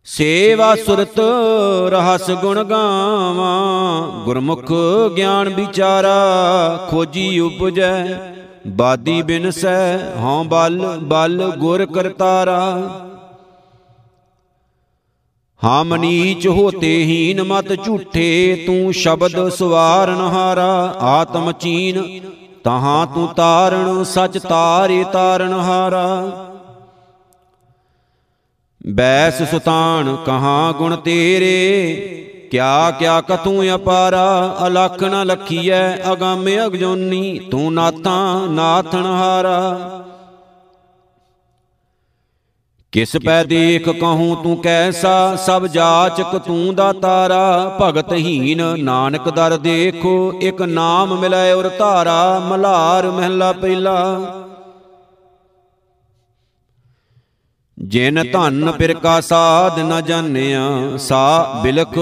ਸੇਵਾ 0.06 0.74
ਸੁਰਤ 0.74 1.20
ਰਹਸ 1.88 2.30
ਗੁਣ 2.30 2.64
ਗਾਵਾਂ, 2.64 4.24
ਗੁਰਮੁਖ 4.24 4.72
ਗਿਆਨ 5.16 5.48
ਵਿਚਾਰਾ, 5.48 6.16
ਖੋਜੀ 6.90 7.38
ਉਪਜੈ, 7.40 8.20
ਬਾਦੀ 8.66 9.22
ਬਿਨਸੈ 9.22 9.96
ਹਉ 10.20 10.44
ਬਲ 10.44 10.80
ਬਲ 11.02 11.50
ਗੁਰ 11.58 11.86
ਕਰਤਾਰਾ। 11.86 12.60
ਹਮ 15.64 15.96
ਨੀਚ 15.96 16.46
ਹੋਤੇ 16.48 17.04
ਹੀਨ 17.04 17.42
ਮਤ 17.42 17.84
ਝੂਠੇ, 17.84 18.64
ਤੂੰ 18.66 18.92
ਸ਼ਬਦ 18.92 19.48
ਸਵਾਰਨ 19.48 20.20
ਹਾਰਾ, 20.20 20.94
ਆਤਮ 21.00 21.52
ਚੀਨ, 21.52 22.20
ਤਹਾਂ 22.64 23.06
ਤੂੰ 23.06 23.28
ਤਾਰਣ 23.28 24.02
ਸਚ 24.04 24.38
ਤਾਰੇ 24.38 25.04
ਤਾਰਨ 25.12 25.52
ਹਾਰਾ। 25.52 26.32
ਬੈਸ 28.86 29.42
ਸੁਤਾਨ, 29.50 30.16
ਕਹਾ 30.26 30.72
ਗੁਣ 30.72 30.96
ਤੇਰੇ, 30.96 32.06
ਕਿਆ 32.50 32.90
ਕਿਆ 32.90 33.20
ਕਤੂ 33.20 33.74
ਅਪਾਰਾ, 33.74 34.56
ਅਲਖ 34.66 35.02
ਨ 35.02 35.26
ਲਖੀਐ, 35.26 36.12
ਅਗੰਮ 36.12 36.48
ਅਗਜੋਨੀ, 36.66 37.38
ਤੂੰ 37.38 37.74
ਨਾਥਾਂ 37.74 38.48
ਨਾਥਨ 38.48 39.06
ਹਾਰਾ। 39.06 40.03
ਕਿਸ 42.94 43.16
ਪੈ 43.24 43.42
ਦੇਖ 43.44 43.88
ਕਹੂੰ 43.90 44.36
ਤੂੰ 44.42 44.56
ਕੈਸਾ? 44.56 45.14
ਸਭ 45.36 45.64
ਜਾਚਕ 45.66 46.36
ਤੂੰ 46.38 46.74
ਦਾ 46.74 46.92
ਤਾਰਾ। 46.92 47.78
ਭਗਤ 47.80 48.12
ਹੀਨ 48.12 48.62
ਨਾਨਕ 48.78 49.28
ਦਰ 49.30 49.56
ਦੇਖੋ, 49.56 50.12
ਇੱਕ 50.40 50.62
ਨਾਮ 50.62 51.18
ਮਿਲੈ 51.20 51.54
ਔਰ 51.54 51.68
ਧਾਰਾ। 51.78 52.38
ਮਲਾਰ 52.40 53.10
ਮਹਿਲਾ 53.10 53.50
ਪਹਿਲਾ। 53.52 53.96
ਜਿਨ 57.78 58.22
ਧਨ 58.32 58.70
ਪਿਰਕਾ 58.72 59.20
ਸਾਧ 59.22 59.78
ਨ 59.80 60.00
ਜਾਣਿਆ, 60.02 60.96
ਸਾ 60.98 61.60
ਬਿਲਖ 61.62 61.98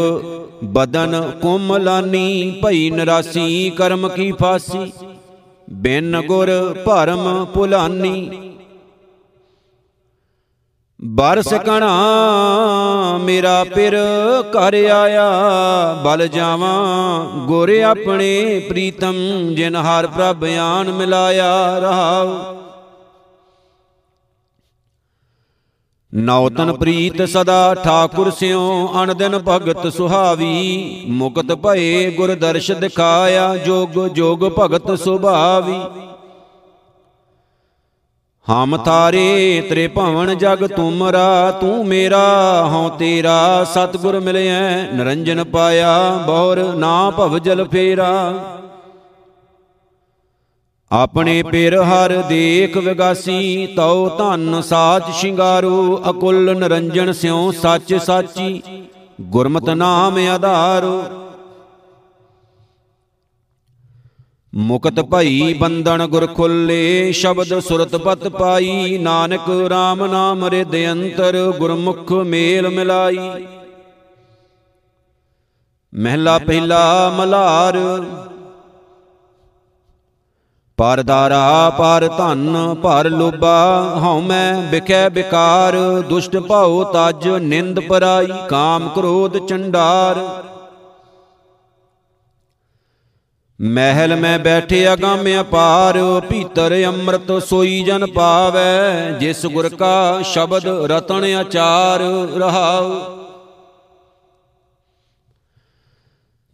ਬਦਨ 0.67 1.21
ਕੁਮਲਾਨੀ। 1.43 2.61
ਭਈ 2.65 2.89
ਨਰਾਸੀ 2.91 3.71
ਕਰਮ 3.71 4.09
ਕੀ 4.09 4.33
ਫਾਸੀ, 4.33 4.93
ਬਿਨ 5.69 6.23
ਗੁਰ 6.27 6.51
ਭਰਮ 6.87 7.45
ਭੁਲਾਨੀ 7.55 8.52
ਬਰਸ 11.05 11.53
ਕਣਾ 11.67 13.19
ਮੇਰਾ 13.23 13.65
ਪਿਰ 13.65 13.97
ਘਰ 14.51 14.75
ਆਇਆ। 14.75 15.25
ਬਲ 16.05 16.27
ਜਾਵਾਂ 16.29 17.25
ਗੁਰ 17.47 17.71
ਆਪਣੇ 17.81 18.61
ਪ੍ਰੀਤਮ 18.69 19.15
ਜਿਨ 19.55 19.77
ਹਰ 19.77 20.07
ਪ੍ਰਭ 20.07 20.45
ਆਨ 20.45 20.93
ਮਿਲਾਇਆ 20.93 21.79
ਰਹਾਉ। 21.79 22.55
ਨੌਤਨ 26.15 26.73
ਪ੍ਰੀਤ 26.73 27.23
ਸਦਾ 27.23 27.75
ਠਾਕੁਰ 27.75 28.31
ਸਿਉ 28.31 28.89
ਅਨ 29.03 29.17
ਦਿਨ 29.17 29.39
ਭਗਤ 29.49 29.93
ਸੁਹਾਵੀ। 29.93 31.05
ਮੁਕਤ 31.09 31.53
ਭਏ 31.55 32.11
ਗੁਰ 32.11 32.35
ਦਰਸ਼ 32.35 32.73
ਦਿਖਾਇਆ 32.73 33.57
ਜੋਗ 33.57 34.09
ਜੋਗ 34.09 34.41
ਭਗਤ 34.59 34.99
ਸੁਭਾਵੀ। 34.99 35.81
ਹਮ 38.51 38.77
ਤਾਰੇ 38.77 39.63
ਤ੍ਰੇ 39.71 39.89
ਭਵਨ 39.89 40.39
ਜਗ 40.39 40.67
ਤੁਮਰਾ, 40.67 41.51
ਤੂੰ 41.51 41.87
ਮੇਰਾ, 41.87 42.63
ਹਉ 42.73 42.89
ਤੇਰਾ, 42.89 43.65
ਸਤਗੁਰ 43.65 44.21
ਮਿਲਿਆ 44.21 44.61
ਨਰੰਜਨ 44.95 45.45
ਪਾਇਆ, 45.45 46.11
ਬੌਰ 46.27 46.59
ਨਾ 46.75 47.11
ਭਵ 47.11 47.39
ਜਲ 47.39 47.65
ਫੇਰਾ। 47.65 48.35
ਆਪਣੇ 50.91 51.43
ਪਿਰ 51.43 51.79
ਹਰ 51.83 52.23
ਦੇਖ 52.23 52.77
ਵਿਗਾਸੀ, 52.77 53.67
ਤਉ 53.77 54.09
ਧਨ 54.09 54.61
ਸਾਚ 54.61 55.11
ਸ਼ਿੰਗਾਰੂ, 55.11 56.03
ਅਕੁਲ 56.11 56.59
ਨਰੰਜਨ 56.59 57.13
ਸਿਉ, 57.13 57.51
ਸੱਚ 57.53 57.95
ਸਾਚੀ, 57.95 58.63
ਗੁਰਮਤਿ 59.21 59.75
ਨਾਮ 59.75 60.19
ਆਧਾਰੋ। 60.35 61.22
ਮੁਕਤ 64.53 65.01
ਭਈ 65.01 65.53
ਬੰਧਨ 65.55 66.07
ਗੁਰ 66.07 66.27
ਖੁੱਲੇ, 66.27 67.13
ਸ਼ਬਦ 67.13 67.59
ਸੁਰਤ 67.59 67.95
ਪਤ 67.97 68.29
ਪਾਈ, 68.29 68.99
ਨਾਨਕ 68.99 69.49
RAM 69.71 70.07
ਨਾਮ 70.07 70.45
ਰਿਦ 70.45 70.75
ਅੰਤਰ 70.91 71.37
ਗੁਰਮੁਖ 71.59 72.13
ਮੇਲ 72.27 72.69
ਮਿਲਾਈ। 72.69 73.19
ਮਹਿਲਾ 75.93 76.39
ਪਹਿਲਾ 76.39 77.11
ਮਲਾਰ 77.17 77.79
ਪਰਦਾਰਾ 80.79 81.71
ਪਰ 81.71 82.09
ਧਨ 82.09 82.75
ਭਰ 82.83 83.11
ਲੋਬਾ 83.11 83.57
ਹਉ 83.97 84.21
ਮੈਂ 84.21 84.71
ਬਿਕੈ 84.71 85.09
ਬਿਕਾਰ 85.09 85.77
ਦੁਸ਼ਟ 86.09 86.37
ਭਾਉ 86.39 86.83
ਤਜ 86.93 87.29
ਨਿੰਦ 87.29 87.81
ਪਰਾਈ, 87.81 88.33
ਕਾਮ 88.49 88.89
ਕ੍ਰੋਧ 88.89 89.47
ਚੰਡਾਰ। 89.47 90.21
ਮਹਿਲ 93.63 94.17
ਮੈਂ 94.17 94.39
ਬੈਠੇ 94.39 94.93
ਅਗੰਮ 94.93 95.41
ਅਪਾਰ, 95.41 95.99
ਭੀਤਰ 96.29 96.73
ਅੰਮ੍ਰਿਤ 96.85 97.43
ਸੋਈ 97.43 97.83
ਜਨ 97.83 98.07
ਪਾਵੈ, 98.07 99.11
ਜਿਸ 99.21 99.47
ਗੁਰ 99.47 99.69
ਕਾ 99.69 100.23
ਸ਼ਬਦ 100.23 100.67
ਰਤਨ 100.67 101.25
ਆਚਾਰ 101.25 102.01
ਰਹਾਉ। 102.37 102.91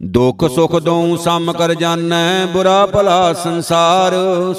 ਦੁਖ 0.03 0.45
ਸੁਖ 0.49 0.75
ਦਉ 0.75 1.17
ਸਮ 1.17 1.51
ਕਰ 1.51 1.73
ਜਾਣੈ, 1.73 2.45
ਬੁਰਾ 2.45 2.85
ਭਲਾ 2.85 3.33
ਸੰਸਾਰ। 3.33 4.13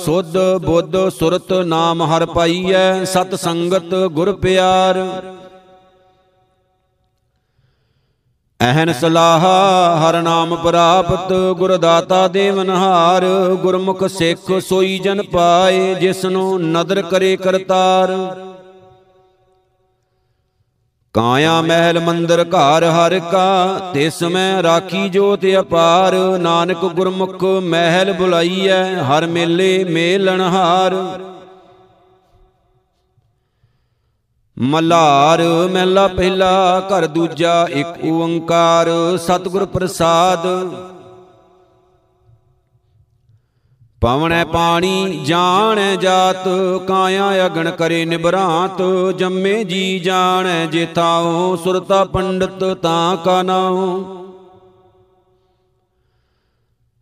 ਸੁਧ 0.05 0.37
ਬੁੱਧ 0.63 0.97
ਸੁਰਤ 1.09 1.53
ਨਾਮ 1.53 2.03
ਹਰ 2.03 2.27
ਪਾਈਐ, 2.27 3.05
ਸਤ 3.05 3.35
ਸੰਗਤ 3.35 3.95
ਗੁਰ 4.13 4.33
ਪਿਆਰ। 4.33 4.99
ਅਹਨ 8.61 8.93
ਸਲਾਹ, 8.93 9.45
ਹਰ 10.01 10.21
ਨਾਮ 10.23 10.55
ਪ੍ਰਾਪਤ 10.57 11.33
ਗੁਰ 11.59 11.77
ਦਾਤਾ 11.77 12.27
ਦੇਵਨਹਾਰ 12.29 13.25
ਗੁਰਮੁਖ 13.63 14.05
ਸਿੱਖ 14.07 14.51
ਸੋਈ 14.61 14.99
ਜਨ 14.99 15.23
ਪਾਏ, 15.23 15.95
ਜਿਸਨੂੰ 15.95 16.61
ਨਦਰ 16.63 17.03
ਕਰੇ 17.03 17.37
ਕਰਤਾਰ। 17.37 18.11
ਕਾਇਆ 21.15 21.61
ਮਹਿਲ 21.61 22.01
ਮੰਦਰ 22.01 22.45
ਘਰ 22.45 22.85
ਹਰ 22.85 23.19
ਕਾ, 23.19 23.79
ਤਿਸ 23.95 24.23
ਮੈਂ 24.23 24.63
ਰਾਖੀ 24.63 25.09
ਜੋਤ 25.09 25.47
ਅਪਾਰ, 25.61 26.15
ਨਾਨਕ 26.39 26.85
ਗੁਰਮੁਖ 26.85 27.45
ਮਹਿਲ 27.45 28.13
ਬੁਲਾਈਐ, 28.13 28.83
ਹਰ 29.03 29.27
ਮੇਲੇ 29.27 29.85
ਮੇਲਣ 29.85 30.41
ਮਲਾਰ 34.61 35.43
ਮਹਿਲਾ 35.73 36.09
ਪਹਿਲਾ, 36.09 36.81
ਘਰ 36.81 37.07
ਦੂਜਾ 37.07 37.67
ਇੱਕ 37.71 38.05
ਓੰਕਾਰ, 38.05 38.89
ਸਤਿਗੁਰ 39.17 39.65
ਪ੍ਰਸਾਦ। 39.67 40.47
ਪਵਣੈ 44.01 44.45
ਪਾਣੀ, 44.45 45.21
ਜਾਣੈ 45.25 45.97
ਜਾਤ, 45.97 46.49
ਕਾਇਆ 46.89 47.47
ਅਗਣ 47.47 47.71
ਕਰੇ 47.71 48.05
ਨਿਬਰਾਤ 48.05 48.83
ਜੰਮੇ 49.19 49.65
ਜੀ 49.65 49.99
ਜਾਣੈ 49.99 50.67
ਜੇਤਾਉ 50.67 51.57
ਸੁਰਤਾ 51.57 52.05
ਪੰਡਤ 52.05 52.65
ਤਾਂ 52.83 53.17
ਕਾ 53.17 53.43
ਨਾਉ। 53.43 54.20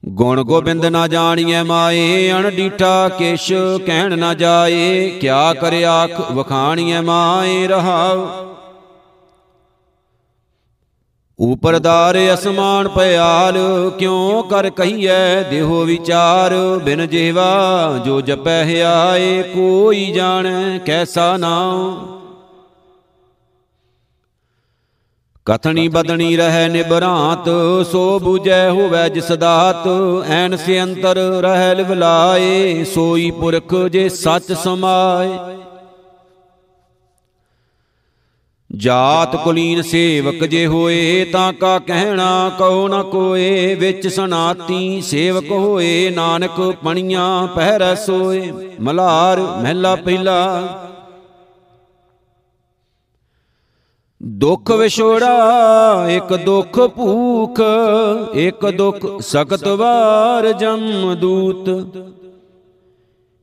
ਗੁਣ 0.09 0.42
ਗੋਬਿੰਦ 0.42 0.87
ਨਾ 0.87 1.09
ਜਾਣੀਐ 1.09 1.62
ਮਾਏ 1.62 2.33
ਅਣ 2.33 2.51
ਡੀਠਾ 2.51 3.09
ਕਿਛ 3.09 3.53
ਕਹਿਣ 3.87 4.18
ਨਾ 4.18 4.35
ਜਾਏ, 4.35 5.09
ਕਿਆ 5.09 5.55
ਕਰੇ 5.55 5.85
ਆਖ 5.85 6.33
ਵਖਾਣੀਐ 6.33 7.01
ਮਾਏ 7.01 7.66
ਰਹਾਉ। 7.66 8.27
ਉਪਰਦਾਰ 11.38 12.18
ਅਸਮਾਨ 12.35 12.88
ਪਿਆਲ 12.88 13.59
ਕਿਉ 13.99 14.42
ਕਰ 14.42 14.71
ਕਹੀਐ 14.71 15.42
ਦੇਹੋ 15.42 15.85
ਵਿਚਾਰ? 15.85 16.55
ਬਿਨ 16.83 17.07
ਜੀਵਾ 17.07 17.99
ਜੋ 18.05 18.21
ਜਪੈ 18.21 18.64
ਹਿਆਏ 18.64 19.42
ਕੋਈ 19.42 20.07
ਜਾਣੈ 20.07 20.79
ਕੈਸਾ 20.79 21.37
ਨਾਉ। 21.37 22.17
ਕਥਣੀ 25.49 25.89
ਬਦਣੀ 25.89 26.37
ਰਹਿ 26.37 26.69
ਨਿਬਰਾਤ, 26.69 27.49
ਸੋ 27.93 28.19
부ਜੈ 28.19 28.71
ਹੋਵੈ 28.71 29.09
ਜਿਸ 29.09 29.33
ਦਾਤ। 29.33 29.87
ਐਨ 30.29 30.57
ਸੇ 30.57 30.83
ਅੰਤਰ 30.83 31.17
ਰਹਿ 31.43 31.75
ਲਿਵਲਾਏ, 31.75 32.85
ਸੋਈ 32.85 33.31
ਪੁਰਖ 33.31 33.75
ਜੇ 33.89 34.09
ਸੱਚ 34.09 34.53
ਸਮਾਏ। 34.53 35.31
ਜਾਤ 38.71 39.37
ਕੁਲੀਨ 39.37 39.83
ਸੇਵਕ 39.83 40.45
ਜੇ 40.45 40.67
ਹੋਏ, 40.67 41.25
ਤਾਂ 41.25 41.53
ਕਾ 41.53 41.79
ਕਹਿਣਾ 41.79 42.51
ਕਉ 42.59 42.89
ਨ 42.89 43.03
ਕੋਏ। 43.03 43.75
ਵਿੱਚ 43.75 44.09
ਸਨਾਤੀ 44.09 45.01
ਸੇਵਕ 45.01 45.51
ਹੋਏ, 45.51 46.11
ਨਾਨਕ 46.11 46.61
ਪਣੀਆਂ 46.85 47.47
ਪਹਿਰੈ 47.47 47.95
ਸੋਏ। 47.95 48.53
ਮਲਾਰ 48.81 49.41
ਮਹਿਲਾ 49.41 49.97
ਪਹਿਲਾ 49.97 50.39
ਦੁੱਖ 54.22 54.72
ਵਿਛੋੜਾ 54.72 56.08
ਇੱਕ 56.10 56.34
ਦੁੱਖ 56.36 56.80
ਭੂਖ 56.96 57.60
ਇੱਕ 58.36 58.69
ਦੁੱਖ 58.72 59.06
ਸਖਤ 59.22 59.67
ਵਾਰ 59.69 60.52
ਜਮ 60.52 61.13
ਦੂਤ 61.15 61.69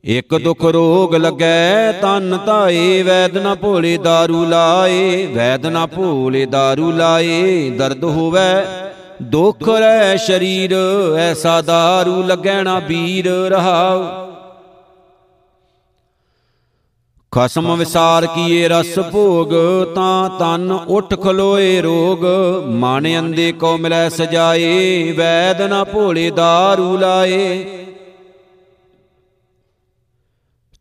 ਇੱਕ 0.03 0.35
ਦੁਖ 0.35 0.63
ਰੋਗ 0.65 1.13
ਲੱਗੈ 1.15 1.91
ਤਨ 1.91 2.37
ਧਾਏ 2.45 3.03
ਵੈਦ 3.03 3.37
ਨਾ 3.37 3.53
ਭੋਲੇ 3.55 3.95
दारू 3.97 4.45
ਲਾਏ 4.49 5.25
ਵੈਦ 5.27 5.65
ਨਾ 5.67 5.85
ਭੋਲੇ 5.85 6.45
दारू 6.45 6.91
ਲਾਏ 6.91 7.69
ਦਰਦ 7.69 8.03
ਹੋਵੇ 8.05 8.49
ਦੁਖ 9.23 9.67
ਰਹਿ 9.69 10.17
ਸ਼ਰੀਰ 10.17 10.73
ਐਸਾ 11.19 11.59
दारू 11.61 12.23
ਲੱਗੈ 12.27 12.61
ਨਾ 12.63 12.79
ਬੀਰ 12.79 13.29
ਰਹਾਉ 13.51 14.03
ਖਸਮ 17.36 17.74
ਵਿਸਾਰ 17.76 18.26
ਕੀਏ 18.26 18.68
ਰਸ 18.68 18.98
ਭੋਗ, 19.12 19.50
ਤਾਂ 19.94 20.30
ਤਨ 20.30 20.72
ਉਠ 20.88 21.14
ਖਲੋਏ 21.22 21.80
ਰੋਗ। 21.80 22.24
ਮਨ 22.66 23.06
ਅੰਦੇ 23.18 23.52
ਕੋ 23.52 23.76
ਮਿਲੈ 23.76 24.08
ਸਜਾਏ, 24.08 25.12
ਵੈਦ 25.12 25.62
ਨਾ 25.62 25.84
ਭੋਲੇ 25.84 26.28
दारू 26.30 26.96
ਲਾਏ। 26.96 27.64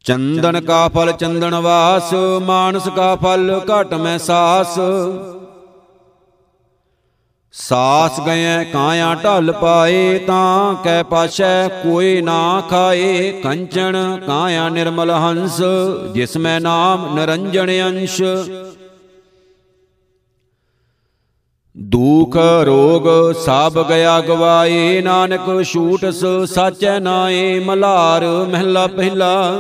ਚੰਦਨ 0.06 0.62
ਕਾ 0.62 0.88
ਫਲ 0.88 1.12
ਚੰਦਨ 1.12 1.56
ਵਾਸ, 1.56 2.14
ਮਾਨਸ 2.42 2.88
ਕਾ 2.96 3.16
ਫਲ 3.16 3.62
ਘਟ 3.66 3.94
ਮੈਂ 3.94 4.18
ਸਾਸ। 4.18 4.80
ਸਾਸ 7.58 8.20
ਗਏ 8.20 8.66
ਕਾਇਆ 8.66 9.16
ਢਲ 9.16 9.52
ਪਾਏ 9.52 10.20
ਤਾਂ 10.20 10.76
ਕੈ 10.76 11.04
ਪਾਛੈ 11.04 11.68
ਕੋਈ 11.68 12.22
ਨਾ 12.22 12.64
ਖਾਏ। 12.70 13.32
ਕੰਚਨ 13.32 14.22
ਕਾਇਆ 14.28 14.70
ਨਿਰਮਲ 14.70 15.12
ਹੰਸ, 15.12 15.62
ਜਿਸ 16.14 16.38
ਮੈਂ 16.38 16.62
ਨਾਮ 16.62 17.16
ਨਰੰਜਣ 17.16 17.72
ਅੰਸ਼। 17.88 18.22
ਦੁਖ 21.78 22.38
ਰੋਗ 22.66 23.34
ਸਭ 23.34 23.88
ਗਿਆ 23.90 24.20
ਗਵਾਏ। 24.22 25.02
ਨਾਨਕ 25.02 25.64
ਛੂਟਸ 25.64 26.26
ਸਾਚੈ 26.46 27.00
ਨਾਏ, 27.00 27.60
ਮਲਾਰ 27.60 28.26
ਮਹਿਲਾ 28.26 28.88
ਪਹਿਲਾ। 28.88 29.54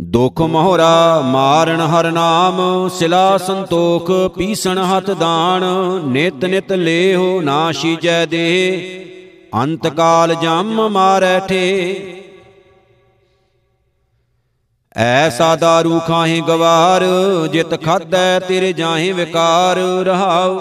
ਦੁਖ 0.00 0.40
ਮੋਹਰਾ 0.40 1.20
ਮਾਰਨ 1.24 1.80
ਹਰ 1.80 2.10
ਨਾਮ, 2.10 2.88
ਸਿਲਾ 2.88 3.38
ਸੰਤੋਖ, 3.38 4.10
ਪੀਸਣ 4.36 4.78
ਹੱਥ 4.78 5.10
ਦਾਨ, 5.10 5.64
ਨਿਤ 6.04 6.44
ਨਿਤ 6.44 6.72
ਲੇਹੋ 6.72 7.40
ਨਾਸ਼ੀ 7.40 7.96
ਜੈ 7.96 8.26
ਦੇ 8.26 9.06
ਅੰਤ 9.54 9.86
ਕਾਲ 9.86 10.34
ਜਮ 10.34 10.88
ਮਾਰੈ 10.88 11.38
ਠੇ। 11.40 11.96
ਐਸਾ 14.96 15.56
ਦਾਰੂ 15.56 16.00
ਖਾਹੇ 16.06 16.40
ਗਵਾਰ, 16.40 17.04
ਜਿਤ 17.52 17.84
ਖਾਦੈ 17.84 18.38
ਤੇਰੇ 18.38 18.72
ਜਾਹੇ 18.72 19.12
ਵਿਕਾਰ, 19.12 19.76
ਰਹਾਉ। 20.04 20.60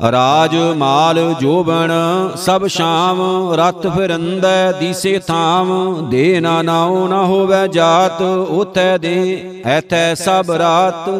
ਰਾਜ 0.00 0.56
ਮਾਲ 0.76 1.18
ਜੋਬਨ 1.40 1.90
ਸਭ 2.36 2.66
ਸ਼ਾਮ 2.66 3.20
ਰਤ 3.52 3.86
ਫਿਰੰਦੈ, 3.86 4.72
ਦੀਸੇ 4.72 5.18
ਥਾਮ। 5.18 5.70
ਦੇ 6.10 6.40
ਨਾ 6.40 6.62
ਨਾਉ 6.62 7.06
ਨਾ 7.08 7.24
ਹੋਵੇ 7.24 7.68
ਜਾਤ 7.68 8.22
ਉਥੈ 8.50 8.96
ਦੇ, 8.98 9.62
ਐਥੈ 9.66 10.14
ਸਭ 10.14 10.50
ਰਾਤ। 10.50 11.10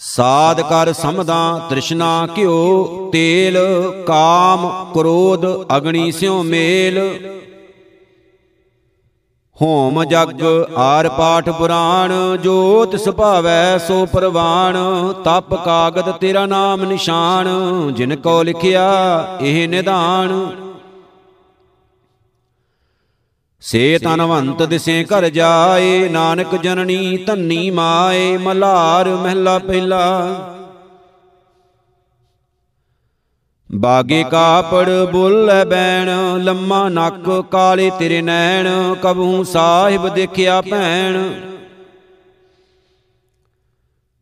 ਸਾਧ 0.00 0.60
ਕਰ 0.60 0.92
ਸਮਦਾ 0.92 1.66
ਤ੍ਰਿਸ਼ਨਾ 1.70 2.26
ਕਿਓ 2.26 3.10
ਤੇਲ, 3.12 3.58
ਕਾਮ, 4.06 4.68
ਕ੍ਰੋਧ, 4.94 5.46
ਅਗਣੀ 5.76 6.12
ਸਿਉ 6.12 6.42
ਮੇਲ। 6.42 6.98
ਹੋਮ 9.62 10.04
ਜਗ 10.04 10.42
ਆਰ 10.76 11.08
ਪਾਠ 11.08 11.48
ਪੁਰਾਣ, 11.50 12.12
ਜੋਤ 12.36 12.96
ਸੁਭਾਵੈ 12.96 13.78
ਸੋ 13.78 14.06
ਪ੍ਰਵਾਣ, 14.06 14.76
ਤਪ 15.24 15.54
ਕਾਗਦ 15.54 16.10
ਤੇਰਾ 16.10 16.46
ਨਾਮ 16.46 16.84
ਨਿਸ਼ਾਨ, 16.84 17.48
ਜਿਨ 17.94 18.16
ਕੋ 18.16 18.42
ਲਿਖਿਆ 18.42 18.88
ਇਹ 19.40 19.68
ਨਿਧਾਨ। 19.68 20.46
ਸੇ 23.60 23.98
ਤਨਵੰਤ 23.98 24.62
ਦਿਸੇ 24.62 25.04
ਘਰ 25.04 25.28
ਜਾਏ, 25.28 26.08
ਨਾਨਕ 26.08 26.54
ਜਨਨੀ 26.56 27.16
ਧੰਨੀ 27.16 27.70
ਮਾਏ, 27.70 28.36
ਮਲਾਰ 28.36 29.08
ਮਹਿਲਾ 29.08 29.58
ਪਹਿਲਾ। 29.58 30.28
ਬਾਗੇ 33.70 34.22
ਕਾਪੜ 34.30 34.88
ਬੁੱਲੇ 35.12 35.64
ਬੈਣ 35.64 36.08
ਲੰਮਾ 36.38 36.88
ਨੱਕ 36.88 37.28
ਕਾਲੇ 37.50 37.90
ਤੇਰੇ 37.98 38.20
ਨੈਣ 38.22 38.68
ਕਬਹੂ 39.02 39.42
ਸਾਹਿਬ 39.44 40.08
ਦੇਖਿਆ 40.08 40.60
ਭੈਣ। 40.60 41.16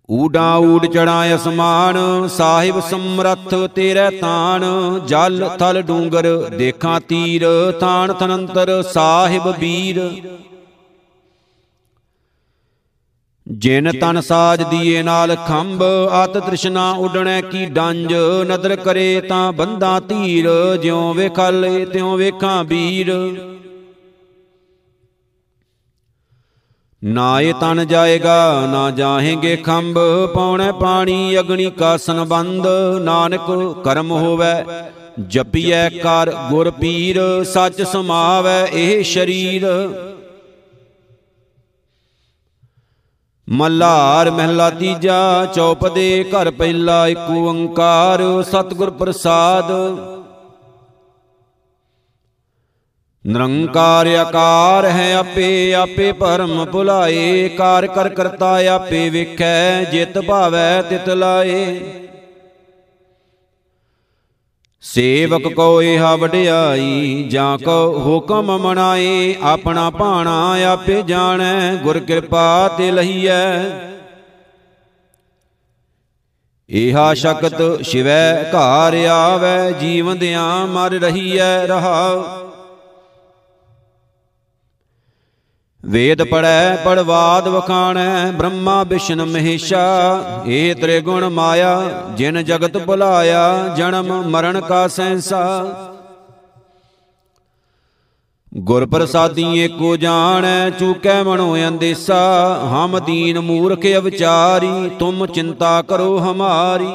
ਊਡਾ 0.09 0.55
ਊਡ 0.57 0.87
ਚੜਾ 0.87 1.35
ਅਸਮਾਨ 1.35 1.97
ਸਾਹਿਬ 2.29 2.81
ਸਮਰੱਥ 2.81 3.55
ਤੇਰੇ 3.75 4.09
ਤਾਣ। 4.21 4.65
ਜਲ 5.07 5.49
ਥਲ 5.59 5.83
ਡੂੰਗਰ 5.83 6.27
ਦੇਖਾਂ 6.51 7.01
ਤੀਰ 7.01 7.47
ਤਾਣ 7.81 8.13
ਤਨੰਤਰ 8.13 8.83
ਸਾਹਿਬ 8.83 9.49
ਵੀਰ 9.59 10.01
ਜਿਨ 13.47 13.91
ਤਨ 14.01 14.21
ਸਾਜ 14.21 14.63
ਦੀਏ 14.63 15.03
ਨਾਲ 15.03 15.35
ਖੰਭ 15.49 15.83
ਅਤ 16.25 16.39
ਤ੍ਰਿਸ਼ਨਾ 16.39 16.91
ਉਡਣੈ 16.91 17.41
ਕੀ 17.41 17.65
ਡੰਜ 17.67 18.15
ਨਦਰ 18.47 18.75
ਕਰੇ 18.77 19.21
ਤਾਂ 19.21 19.53
ਬੰਦਾ 19.53 19.99
ਧੀਰ 20.01 20.49
ਜਿਉ 20.83 21.13
ਵੇਖਲੇ 21.13 21.85
ਤਿਉ 21.85 22.17
ਵੇਖਾਂ 22.17 22.65
ਵੀਰ। 22.65 23.13
ਨਾ 27.03 27.41
ਇਹ 27.41 27.55
ਤਨ 27.55 27.87
ਜਾਏਗਾ 27.87 28.67
ਨਾ 28.67 28.91
ਜਾਹੇਗੇ 28.91 29.57
ਖੰਭ 29.57 29.99
ਪੌਣੇ 30.35 30.71
ਪਾਣੀ 30.73 31.39
ਅਗਣੀ 31.41 31.71
ਕਾ 31.71 31.97
ਸੰਬੰਧ 31.97 32.67
ਨਾਨਕ 33.01 33.47
ਕਰਮ 33.85 34.11
ਹੋਵੇ 34.11 34.53
ਜਪੀਐ 35.29 35.89
ਕਰ 35.89 36.33
ਗੁਰ 36.51 36.71
ਪੀਰ 36.71 37.21
ਸੱਚ 37.45 37.83
ਸਮਾਵੈ 37.83 38.67
ਇਹ 38.73 39.03
ਸ਼ਰੀਰ। 39.05 39.67
ਮੱਲਾਰ 43.49 44.31
ਮਹਿਲਾ 44.31 44.71
ਤੀਜਾ 44.71 45.47
ਚੌਪਦੇ 45.47 46.25
ਘਰ 46.25 46.51
ਪਹਿਲਾ, 46.51 47.07
ਇੱਕ 47.09 47.31
ਓੰਕਾਰ, 47.31 48.23
ਸਤਿਗੁਰ 48.43 48.91
ਪ੍ਰਸਾਦ। 48.91 49.71
ਨਿਰੰਕਾਰ 53.27 54.07
ਆਕਾਰ 54.07 54.85
ਹੈ 54.85 55.15
ਆਪੇ 55.17 55.75
ਆਪੇ 55.75 56.13
ਪਰਮ 56.13 56.65
ਭੁਲਾਏ, 56.65 57.49
ਕਾਰ 57.49 57.87
ਕਰ 57.87 58.09
ਕਰਤਾ 58.09 58.59
ਆਪੇ 58.75 59.11
ਵੇਖੈ, 59.11 59.85
ਜਿਤ 59.85 60.19
ਭਾਵੈ 60.19 60.83
ਤਿਤ 60.83 61.09
ਲਾਏ। 61.09 61.81
ਸੇਵਕ 64.95 65.47
ਕੋ 65.55 65.83
ਇਹ 65.83 66.01
ਵਡਿਆਈ 66.01 67.27
ਜਾਂ 67.29 67.59
ਕੋ 67.59 67.99
ਹੁਕਮ 67.99 68.59
ਮਨਾਏ 68.59 69.35
ਆਪਣਾ 69.43 69.91
ਭਾਣਾ 69.91 70.57
ਆਪੇ 70.73 71.03
ਜਾਣੈ 71.03 71.75
ਗੁਰ 71.75 71.99
ਕਿਰਪਾ 71.99 72.75
ਤੇ 72.79 72.91
ਲਹੀਐ। 72.91 73.59
ਇਹਾ 76.71 77.15
ਸ਼ਕਤ 77.15 77.83
ਸ਼ਿਵੈ 77.83 78.51
ਘਾਰ 78.55 78.95
ਆਵੈ 79.05 79.71
ਜੀਵੰਦਿਆਂ 79.71 80.67
ਮਰ 80.67 80.91
ਰਹੀਐ 80.91 81.67
ਰਹਾਉ। 81.67 82.46
ਵੇਦ 85.87 86.23
ਪੜੈ 86.23 86.77
ਪੜਵਾਦ 86.77 87.49
ਵਖਾਣੈ, 87.49 88.31
ਬ੍ਰਹਮਾ 88.31 88.83
ਵਿਸ਼ਨ 88.83 89.25
ਮਹੇਸ਼ਾ। 89.25 89.83
ਏ 90.47 90.75
ਤ੍ਰੇ 90.75 91.01
ਗੁਣ 91.01 91.29
ਮਾਇਆ, 91.29 92.03
ਜਿਨ 92.17 92.43
ਜਗਤ 92.45 92.79
ਭੁਲਾਇਆ, 92.79 93.75
ਜਨਮ 93.77 94.23
ਮਰਨ 94.31 94.61
ਕਾ 94.61 94.87
ਸੈਂਸਾ 94.89 95.43
ਗੁਰ 98.53 98.87
ਪ੍ਰਸਾਦੀ 98.87 99.59
ਏਕੋ 99.59 99.97
ਜਾਣੈ, 99.97 100.71
ਚੂਕੈ 100.71 101.23
ਮਨੋ 101.23 101.57
ਅੰਦੇਸਾ। 101.69 102.21
ਹਮ 102.65 102.99
ਦੀਨ 102.99 103.39
ਮੂਰਖ 103.41 103.87
ਅਵਚਾਰੀ, 103.97 104.91
ਤੁਮ 104.99 105.27
ਚਿੰਤਾ 105.27 105.81
ਕਰੋ 105.83 106.19
ਹਮਾਰੀ। 106.19 106.89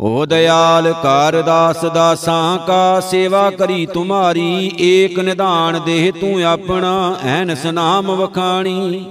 ਓ 0.00 0.26
ਦਿਆਲ 0.26 0.94
ਕਾਰ 1.02 1.42
ਦਾਸ 1.42 1.84
ਦਾਸਾਂ 1.84 2.58
ਕਾ 2.58 3.00
ਸੇਵਾ 3.00 3.50
ਕਰੀ 3.50 3.86
ਤੁਮਾਰੀ, 3.86 4.72
ਏਕ 4.80 5.18
ਨਿਧਾਨ 5.18 5.80
ਦੇਹ 5.84 6.12
ਤੂੰ 6.12 6.44
ਆਪਣਾ, 6.44 7.16
ਐਨਸ 7.24 7.66
ਨਾਮ 7.66 8.10
ਵਖਾਣੀ। 8.10 9.04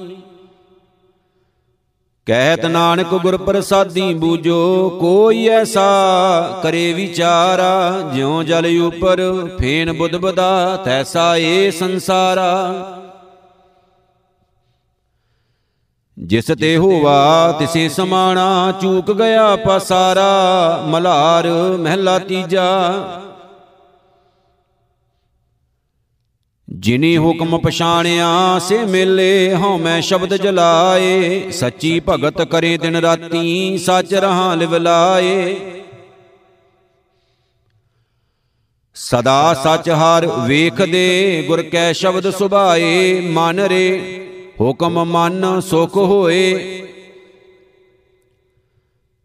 ਕਹਿਤ 2.26 2.66
ਨਾਨਕ 2.66 3.08
ਗੁਰ 3.08 3.38
ਪ੍ਰਸਾਦੀ 3.38 4.14
ਬੂਜੋ, 4.14 4.90
ਕੋਈ 4.90 5.48
ਐਸਾ 5.48 6.60
ਕਰੇ 6.64 6.94
ਵਿਚਾਰਾ, 6.94 8.12
ਜਿਉ 8.16 8.44
ਜਲ 8.44 8.82
ਉਪਰ 8.82 9.48
ਫੇਨ 9.60 9.94
ਬੁੱਧ 9.94 10.16
ਬਦਾ, 10.16 10.82
ਤੈਸਾ 10.86 11.38
ਏ 11.38 11.72
ਸੰਸਾਰਾ। 11.72 12.84
ਜਿਸ 16.22 16.46
ਤੇ 16.60 16.76
ਹੋਵਾ 16.78 17.52
ਤਿਸੇ 17.60 17.88
ਸਮਾਣਾ 17.90 18.74
ਚੂਕ 18.82 19.12
ਗਿਆ 19.12 19.56
ਪਸਾਰਾ 19.56 20.84
ਮਲਾਰ 20.86 21.48
ਮਹਿਲਾ 21.80 22.20
ਤੀਜਾ। 22.20 22.68
ਜਿਨੀ 26.68 27.18
ਹੁਕਮ 27.18 27.58
ਪਛਾਣਿਆ 27.58 28.60
ਸੇ 28.60 28.78
ਮੇਲੇ 28.86 29.56
ਹਉ 29.56 29.78
ਮੈਂ 29.78 30.02
ਸ਼ਬਦ 30.02 30.36
ਜਲਾਏ। 30.36 31.52
ਸੱਚੀ 31.52 32.00
ਭਗਤ 32.10 32.42
ਕਰੇ 32.42 32.78
ਦਿਨ 32.78 32.96
ਰਾਤੀ 32.96 33.78
ਸੱਚ 33.78 34.14
ਰਹਾ 34.14 34.54
ਲਿਵ 34.56 34.76
ਲਾਏ। 34.76 35.56
ਸਦਾ 38.96 39.54
ਸੱਚ 39.54 39.90
ਹਰ 39.90 40.28
ਵੇਖਦੇ 40.48 41.44
ਗੁਰ 41.48 41.62
ਕੈ 41.62 41.92
ਸ਼ਬਦ 41.94 42.30
ਸੁਭਾਏ। 42.30 43.22
ਮਨ 43.22 43.60
ਰੇ 43.60 44.21
ਹੁਕਮ 44.62 45.06
ਮਨ 45.06 45.62
ਸੁਖ 45.62 45.98
ਹੋਏ। 45.98 46.54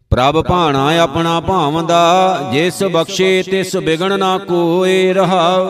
ਪ੍ਰਭ 0.09 0.41
ਭਾਣਾ 0.41 0.97
ਆਪਣਾ 0.97 1.39
ਭਾਵਦਾ, 1.39 2.39
ਜਿਸ 2.51 2.83
ਬਖਸ਼ੇ 2.83 3.43
ਤਿਸ 3.43 3.77
ਬਿਗਣ 3.77 4.19
ਨਾ 4.19 4.37
ਕੋਏ 4.37 5.13
ਰਹਾਉ। 5.13 5.67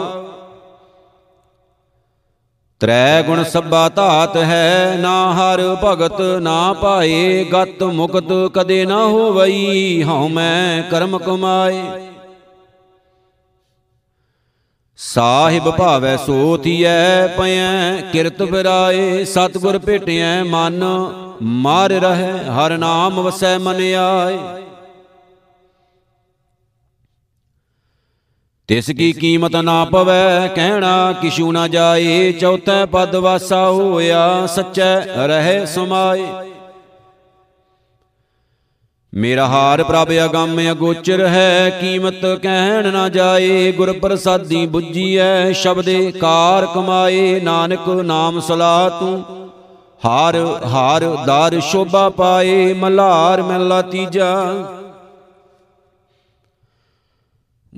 ਤ੍ਰੈ 2.79 3.21
ਗੁਣ 3.21 3.43
ਸਭਾ 3.43 3.89
ਧਾਤ 3.89 4.37
ਹੈ, 4.37 4.97
ਨਾ 4.99 5.33
ਹਰ 5.33 5.77
ਭਗਤ 5.83 6.21
ਨਾ 6.21 6.73
ਪਾਏ, 6.73 7.43
ਗਤ 7.43 7.83
ਮੁਕਤ 7.83 8.51
ਕਦੇ 8.53 8.85
ਨਾ 8.85 9.05
ਹੋਵਈ, 9.05 10.03
ਹਉ 10.03 10.27
ਮੈਂ 10.27 10.83
ਕਰਮ 10.83 11.17
ਕਮਾਏ। 11.17 11.83
ਸਾਹਿਬ 14.99 15.69
ਭਾਵੈ 15.77 16.15
ਸੋ 16.17 16.57
ਥੀਐ 16.57 17.27
ਪਇਐ 17.27 18.01
ਕਿਰਤ 18.11 18.43
ਫਿਰਾਏ 18.43 19.23
ਸਤਗੁਰ 19.25 19.77
ਭੇਟਿਐ, 19.79 20.43
ਮਨ 20.43 20.83
ਮਾਰ 21.41 21.91
ਰਹਿ, 21.91 22.31
ਹਰ 22.45 22.77
ਨਾਮ 22.77 23.19
ਵਸੈ 23.21 23.57
ਮਨ 23.57 23.81
ਆਏ। 23.95 24.37
ਤਿਸ 28.67 28.91
ਕੀ 28.91 29.11
ਕੀਮਤ 29.13 29.55
ਨਾ 29.55 29.85
ਪਵੈ, 29.85 30.47
ਕਹਿਣਾ 30.47 31.13
ਕਿਛੂ 31.13 31.51
ਨਾ 31.51 31.67
ਜਾਏ, 31.67 32.31
ਚੌਥੈ 32.31 32.85
ਪਦ 32.85 33.15
ਵਾਸਾ 33.15 33.65
ਹੋਇਆ, 33.69 34.45
ਸੱਚੈ 34.45 34.95
ਰਹਿ 35.27 35.65
ਸਮਾਏ। 35.65 36.46
ਮੇਰਾ 39.13 39.47
ਹਾਰ 39.47 39.83
ਪ੍ਰਭ 39.83 40.09
ਅਗੰਮ 40.25 40.59
ਅਗੋਚਰ 40.71 41.25
ਹੈ, 41.27 41.69
ਕੀਮਤ 41.69 42.25
ਕਹਿਣ 42.43 42.91
ਨਾ 42.91 43.09
ਜਾਏ 43.09 43.71
ਗੁਰ 43.71 43.91
ਪ੍ਰਸਾਦੀ 43.93 44.67
부ਜੀਐ 44.67 45.51
ਸ਼ਬਦੇ 45.51 46.11
ਕਾਰ 46.11 46.65
ਕਮਾਏ, 46.65 47.39
ਨਾਨਕ 47.39 47.89
ਨਾਮ 47.89 48.39
ਸਲਾ 48.39 48.89
ਤੂੰ। 48.89 49.23
ਹਾਰ 50.05 50.35
ਹਾਰ 50.65 51.03
ਦਾਰ 51.25 51.59
ਸ਼ੋਭਾ 51.59 52.09
ਪਾਏ, 52.09 52.73
ਮਲਾਰ 52.73 53.41
ਮਹਿਲਾ 53.41 53.81
ਤੀਜਾ। 53.81 54.53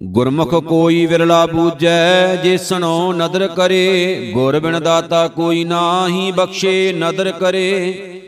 ਗੁਰਮੁਖ 0.04 0.56
ਕੋਈ 0.56 1.06
ਵਿਰਲਾ 1.06 1.46
ਬੂਜੈ 1.46 2.36
ਜਿਸਨੋ 2.36 3.14
ਨਦਰ 3.14 3.48
ਕਰੇ, 3.48 4.32
ਗੁਰ 4.34 4.60
ਬਿਨ 4.60 4.84
ਦਾਤਾ 4.84 5.28
ਕੋਈ 5.28 5.64
ਨਾਹੀ 5.64 6.32
ਬਖਸ਼ੇ, 6.32 6.94
ਨਦਰ 6.94 7.32
ਕਰੇ। 7.32 8.19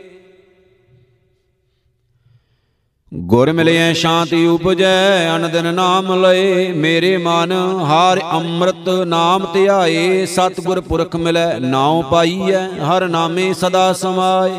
ਗੁਰ 3.11 3.51
ਮਿਲਿਐ 3.51 3.93
ਸ਼ਾਂਤੀ 3.93 4.45
ਉਪਜੈ 4.47 5.35
ਅਨ 5.35 5.49
ਦਿਨ 5.51 5.73
ਨਾਮ 5.73 6.13
ਲਏ 6.13 6.71
ਮੇਰੇ 6.73 7.17
ਮਨ, 7.17 7.51
ਹਰ 7.85 8.19
ਅੰਮ੍ਰਿਤ 8.31 8.89
ਨਾਮ 9.07 9.45
ਧਿਆਏ, 9.53 10.25
ਸਤਿਗੁਰ 10.25 10.79
ਪੁਰਖ 10.81 11.15
ਮਿਲੈ, 11.15 11.59
ਨਾਉ 11.59 12.01
ਪਾਈਐ, 12.01 12.61
ਹਰ 12.79 13.07
ਨਾਮੇ 13.07 13.53
ਸਦਾ 13.53 13.91
ਸਮਾਏ। 13.93 14.51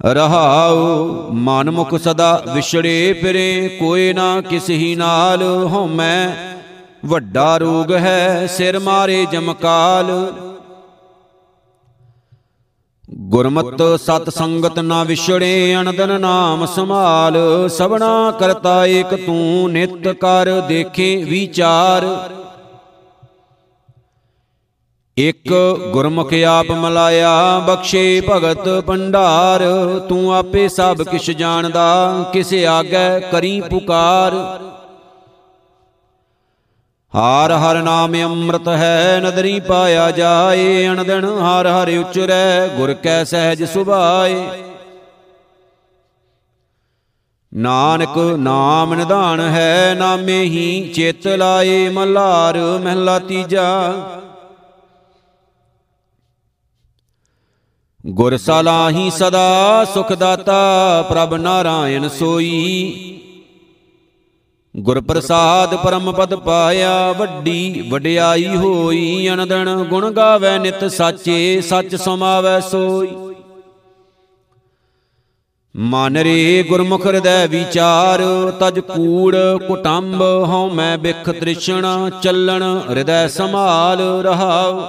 ਰਹਾਉ 0.00 1.30
ਮਨ 1.32 1.70
ਮੁਖ 1.70 1.94
ਸਦਾ 1.94 2.42
ਵਿਛੜੇ 2.54 3.12
ਫਿਰੇ, 3.12 3.76
ਕੋਈ 3.80 4.12
ਨਾ 4.12 4.40
ਕਿਸਹੀ 4.40 4.94
ਨਾਲ 4.94 5.42
ਹਉਮੈ, 5.42 6.36
ਵੱਡਾ 7.06 7.56
ਰੋਗ 7.56 7.92
ਹੈ 7.92 8.46
ਸਿਰ 8.46 8.78
ਮਾਰੇ 8.78 9.26
ਜਮਕਾਲ। 9.32 10.10
ਗੁਰਮਤ 13.32 13.82
ਸਤ 14.00 14.28
ਸੰਗਤ 14.30 14.78
ਨਾ 14.78 15.04
ਵਿਛੜੇ 15.04 15.76
ਅਨੰਦਨ 15.80 16.20
ਨਾਮ 16.20 16.64
ਸੰਭਾਲ। 16.66 17.36
ਸਭਨਾ 17.68 18.30
ਕਰਤਾ 18.30 18.74
ਏਕ 18.86 19.14
ਤੂੰ, 19.26 19.70
ਨਿਤ 19.72 20.08
ਕਰ 20.08 20.50
ਦੇਖੇ 20.60 21.24
ਵਿਚਾਰ। 21.24 22.06
ਇਕ 25.16 25.52
ਗੁਰਮੁਖ 25.92 26.34
ਆਪ 26.48 26.70
ਮਲਾਇਆ, 26.70 27.58
ਬਖਸ਼ੇ 27.58 28.22
ਭਗਤ 28.30 28.68
ਭੰਡਾਰ। 28.86 29.62
ਤੂੰ 30.08 30.34
ਆਪੇ 30.34 30.68
ਸਭ 30.68 31.02
ਕਿਛ 31.02 31.30
ਜਾਣਦਾ, 31.30 32.24
ਕਿਸ 32.32 32.52
ਆਗੇ 32.68 33.20
ਕਰੀ 33.32 33.60
ਪੁਕਾਰ। 33.60 34.36
ਹਾਰ 37.14 37.52
ਹਰ 37.52 37.82
ਨਾਮ 37.82 38.14
ਅੰਮ੍ਰਿਤ 38.14 38.68
ਹੈ, 38.68 39.20
ਨਦਰੀ 39.20 39.60
ਪਾਇਆ 39.60 40.10
ਜਾਏ, 40.10 40.88
ਅਣਦਣ 40.88 41.24
ਹਰ 41.24 41.66
ਹਰ 41.66 41.98
ਉਚਰੈ, 41.98 42.68
ਗੁਰ 42.68 42.94
ਕੈ 42.94 43.24
ਸਹਿਜ 43.24 43.64
ਸੁਭਾਏ। 43.64 44.46
ਨਾਨਕ 47.54 48.18
ਨਾਮ 48.18 48.94
ਨਿਧਾਨ 48.94 49.40
ਹੈ, 49.40 49.94
ਨਾਮੇ 49.94 50.42
ਹੀ 50.42 50.92
ਚਿਤ 50.96 51.26
ਲਾਏ 51.28 51.88
ਮਲਾਰ 51.88 52.58
ਮਹਿਲਾ 52.58 53.18
ਤੀਜਾ। 53.18 53.94
ਗੁਰ 58.06 58.36
ਸਲਾਹੀ 58.36 59.10
ਸਦਾ 59.10 59.84
ਸੁਖ 59.94 60.12
ਦਾਤਾ, 60.12 61.02
ਪ੍ਰਭ 61.02 61.34
ਨਾਰਾਇਣ 61.34 62.08
ਸੋਈ। 62.08 63.18
ਗੁਰ 64.76 65.00
ਪ੍ਰਸਾਦ 65.00 65.74
ਪਰਮ 65.74 66.12
ਪਦ 66.12 66.34
ਪਾਇਆ, 66.34 67.12
ਵੱਡੀ 67.12 67.88
ਵਡਿਆਈ 67.90 68.46
ਹੋਈ, 68.56 69.28
ਅਨੰਦਨ 69.28 69.84
ਗੁਣ 69.84 70.10
ਗਾਵੇ, 70.10 70.58
ਨਿਤ 70.58 70.84
ਸਾਚੇ 70.84 71.60
ਸੱਚ 71.60 71.94
ਸਮਾਵੈ 71.96 72.60
ਸੋਈ। 72.60 73.08
ਮਨ 75.76 76.16
ਰੇ 76.16 76.64
ਗੁਰਮੁਖ 76.68 77.06
ਹਿਰਦੈ 77.06 77.46
ਵਿਚਾਰ, 77.46 78.22
ਤਜ 78.60 78.80
ਕੂੜ 78.80 79.36
ਕੁਟੰਬ 79.68 80.22
ਹਉ 80.22 80.70
ਮੈਂ 80.70 80.98
ਬਿਖ 80.98 81.30
ਤ੍ਰਿਸ਼ਣ, 81.30 82.10
ਚੱਲਣ 82.22 82.62
ਹਿਰਦੈ 82.90 83.28
ਸੰਭਾਲ 83.28 84.00
ਰਹਾਉ। 84.22 84.80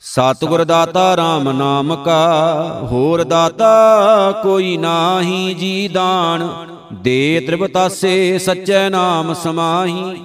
ਸਤਿਗੁਰ 0.00 0.64
ਦਾਤਾ 0.64 1.14
RAM 1.14 1.52
ਨਾਮ 1.52 1.94
ਕਾ, 2.04 2.80
ਹੋਰ 2.82 3.24
ਦਾਤਾ 3.24 4.40
ਕੋਈ 4.42 4.76
ਨਾਹੀ 4.76 5.54
ਜੀ 5.54 5.88
ਦਾਨ। 5.88 6.73
ਦੇ 6.94 7.44
ਤ੍ਰਿਪਤਾਸੇ 7.46 8.38
ਸੱਚੇ 8.38 8.88
ਨਾਮ 8.88 9.34
ਸਮਾਹੀ। 9.34 10.24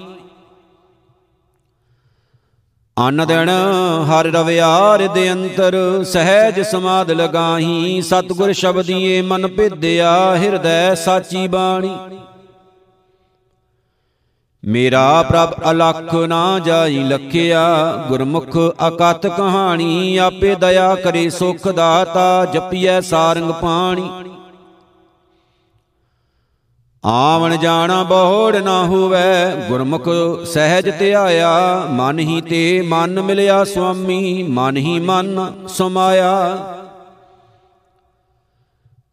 ਅਨ 3.07 3.25
ਦਿਨ 3.27 3.49
ਹਰ 4.05 4.25
ਰਵਿਆਰ 4.25 5.07
ਦੇ 5.07 5.31
ਅੰਤਰ 5.31 6.03
ਸਹਿਜ 6.03 6.61
ਸਮਾਦ 6.61 7.11
ਲਗਾਹੀ। 7.11 8.01
ਸਤਿਗੁਰ 8.01 8.51
ਸ਼ਬਦੀਏ 8.53 9.21
ਮਨ 9.21 9.47
ਭਿਦਿਆ 9.47 10.35
ਹਿਰਦੈ 10.35 10.95
ਸਾਚੀ 10.95 11.47
ਬਾਣੀ। 11.47 11.97
ਮੇਰਾ 14.65 15.23
ਪ੍ਰਭ 15.23 15.71
ਅਲਖ 15.71 16.15
ਨਾ 16.15 16.59
ਜਾਈ 16.59 16.99
ਲਖਿਆ। 16.99 17.95
ਗੁਰਮੁਖ 18.07 18.57
ਅਕਤ 18.87 19.27
ਕਹਾਣੀ, 19.27 20.17
ਆਪੇ 20.17 20.55
ਦਇਆ 20.55 20.95
ਕਰੇ 20.95 21.29
ਸੁਖ 21.29 21.67
ਦਾਤਾ, 21.67 22.45
ਜਪੀਐ 22.45 23.01
ਸਾਰੰਗ 23.01 23.51
ਪਾਣੀ। 23.51 24.09
ਆਵਣ 27.05 27.57
ਜਾਣਾ 27.57 28.03
ਬੋੜ 28.03 28.55
ਨਾ 28.55 28.83
ਹੋਵੇ, 28.83 29.67
ਗੁਰਮੁਖ 29.67 30.09
ਸਹਿਜ 30.45 30.89
ਧਿਆਇਆ, 30.99 31.87
ਮਨ 31.89 32.19
ਹੀ 32.19 32.41
ਤੇ 32.41 32.81
ਮਨ 32.81 33.21
ਮਿਲਿਆ 33.21 33.63
ਸੁਆਮੀ, 33.63 34.43
ਮਨ 34.43 34.77
ਹੀ 34.77 34.99
ਮਨ 34.99 35.53
ਸਮਾਇਆ। 35.67 36.57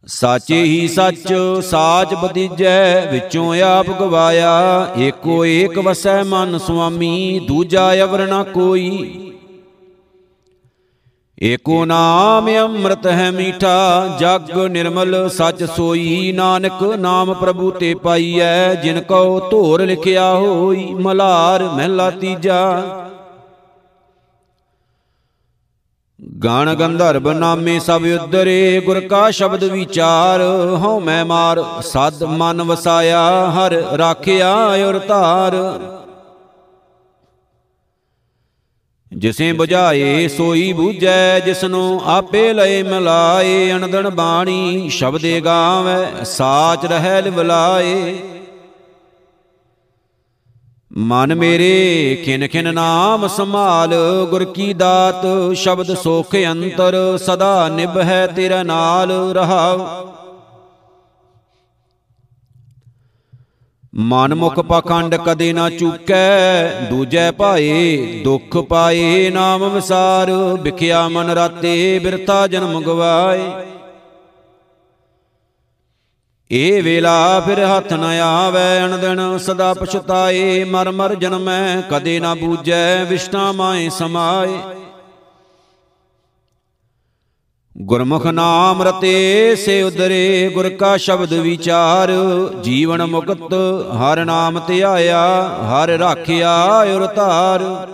ਸਾਚੇ 0.07 0.63
ਹੀ 0.63 0.87
ਸੱਚ 0.87 1.33
ਸਾਚ 1.63 2.13
ਬਦੀਜੈ 2.13 3.11
ਵਿੱਚੋਂ 3.11 3.61
ਆਪ 3.61 3.87
ਗਵਾਇਆ, 3.99 4.87
ਏਕੋ 4.97 5.45
ਏਕ 5.45 5.77
ਵਸੈ 5.79 6.23
ਮਨ 6.23 6.57
ਸੁਆਮੀ, 6.57 7.39
ਦੂਜਾ 7.47 7.93
ਅਵਰ 8.03 8.27
ਨਾ 8.27 8.43
ਕੋਈ। 8.43 9.31
ਏਕੋ 11.43 11.85
ਨਾਮ 11.85 12.47
ਅੰਮ੍ਰਿਤ 12.57 13.05
ਹੈ 13.07 13.31
ਮੀਠਾ, 13.31 14.07
ਜਗ 14.19 14.57
ਨਿਰਮਲ, 14.57 15.29
ਸਚ 15.29 15.63
ਸੋਈ, 15.63 16.31
ਨਾਨਕ 16.31 16.83
ਨਾਮ 16.83 17.33
ਪ੍ਰਭੂ 17.33 17.71
ਤੇ 17.71 17.93
ਪਾਈਐ, 17.95 18.73
ਜਿਨ 18.75 19.01
ਕੋ 19.01 19.49
ਧੋਰ 19.51 19.81
ਲਿਖਿਆ 19.81 20.33
ਹੋਈ, 20.35 20.93
ਮਲਾਰ 20.93 21.63
ਮਹਿਲਾ 21.63 22.09
ਤੀਜਾ। 22.09 22.81
ਗਾਣ 26.43 26.73
ਗੰਧਰਵ 26.75 27.31
ਨਾਮੇ 27.31 27.79
ਸਭ 27.79 28.05
ਉਦਰੇ 28.23 28.81
ਗੁਰ 28.85 28.99
ਕਾ 28.99 29.29
ਸ਼ਬਦ 29.31 29.63
ਵਿਚਾਰ, 29.63 30.41
ਹਉ 30.83 30.99
ਮੈਂ 30.99 31.25
ਮਾਰ, 31.25 31.63
ਸਦ 31.81 32.23
ਮਨ 32.23 32.61
ਵਸਾਇਆ, 32.61 33.51
ਹਰ 33.51 33.73
ਰਾਖਿਆ 33.97 34.55
ਔਰ 34.87 34.99
ਧਾਰ 34.99 35.55
ਜਿਸੇ 39.15 39.51
부ਝਾਏ 39.51 40.27
ਸੋਈ 40.27 40.73
ਬੂਝੈ, 40.73 41.39
ਜਿਸਨੂੰ 41.39 42.01
ਆਪੇ 42.05 42.53
ਲਏ 42.53 42.83
ਮਿਲਾਏ 42.83 43.71
ਅਨੰਦਨ 43.71 44.09
ਬਾਣੀ 44.09 44.89
ਸ਼ਬਦੇ 44.89 45.41
ਗਾਵੇ, 45.41 46.25
ਸਾਚ 46.25 46.85
ਰਹਿ 46.85 47.21
ਲਿਵਲਾਏ 47.21 48.15
ਮਨ 50.97 51.35
ਮੇਰੇ, 51.35 52.15
ਖਿਨ 52.25 52.47
ਖਿਨ 52.47 52.73
ਨਾਮ 52.73 53.27
ਸੰਭਾਲ, 53.27 53.93
ਗੁਰ 54.29 54.45
ਕੀ 54.45 54.73
ਦਾਤ, 54.73 55.25
ਸ਼ਬਦ 55.53 55.93
ਸੋਖ 55.93 56.35
ਅੰਤਰ, 56.51 57.17
ਸਦਾ 57.17 57.69
ਨਿਭੈ 57.69 58.27
ਤੇਰਾ 58.27 58.63
ਨਾਲ 58.63 59.11
ਰਹਾਉ। 59.35 59.87
ਮਨ 63.95 64.35
ਮੁਖ 64.35 64.59
ਪਖੰਡ 64.59 65.15
ਕਦੇ 65.15 65.53
ਨਾ 65.53 65.69
ਚੁਕੈ, 65.69 66.67
ਦੂਜੈ 66.89 67.31
ਭਾਏ 67.31 68.21
ਦੁੱਖ 68.23 68.57
ਪਾਏ 68.57 69.29
ਨਾਮ 69.29 69.69
ਵਿਸਾਰ, 69.69 70.31
ਵਿਖਿਆ 70.61 71.07
ਮਨ 71.09 71.29
ਰਾਤੇ 71.29 71.99
ਬਿਰਤਾ 71.99 72.47
ਜਨਮ 72.47 72.81
ਗਵਾਏ। 72.81 73.51
ਏ 76.51 76.81
ਵੇਲਾ 76.81 77.39
ਫਿਰ 77.39 77.65
ਹੱਥ 77.65 77.93
ਨ 77.93 78.03
ਆਵੇ 78.03 78.85
ਅਣਦਣ 78.85 79.37
ਸਦਾ 79.37 79.73
ਪਛਤਾਏ, 79.73 80.63
ਮਰ 80.63 80.91
ਮਰ 80.91 81.15
ਜਨਮੈ, 81.15 81.81
ਕਦੇ 81.81 82.19
ਨਾ 82.19 82.35
ਬੂਝੈ, 82.35 83.03
ਵਿਸ਼ਟਾ 83.03 83.51
ਮਾਏ 83.51 83.89
ਸਮਾਏ। 83.89 84.57
ਗੁਰਮੁਖ 87.81 88.25
ਨਾਮ 88.27 88.81
ਰਤੇ 88.83 89.55
ਸੇ 89.55 89.81
ਉਦਰੇ 89.81 90.51
ਗੁਰ 90.53 90.69
ਕਾ 90.69 90.97
ਸ਼ਬਦ 90.97 91.33
ਵਿਚਾਰ, 91.33 92.11
ਜੀਵਨ 92.63 93.05
ਮੁਕਤ 93.05 93.53
ਹਰ 93.93 94.25
ਨਾਮ 94.25 94.59
ਧਿਆਇਆ 94.67 95.21
ਹਰ 95.63 95.89
ਰਾਖਿਆ 95.89 96.55
ਔਰ 96.95 97.05
ਧਾਰ। 97.05 97.87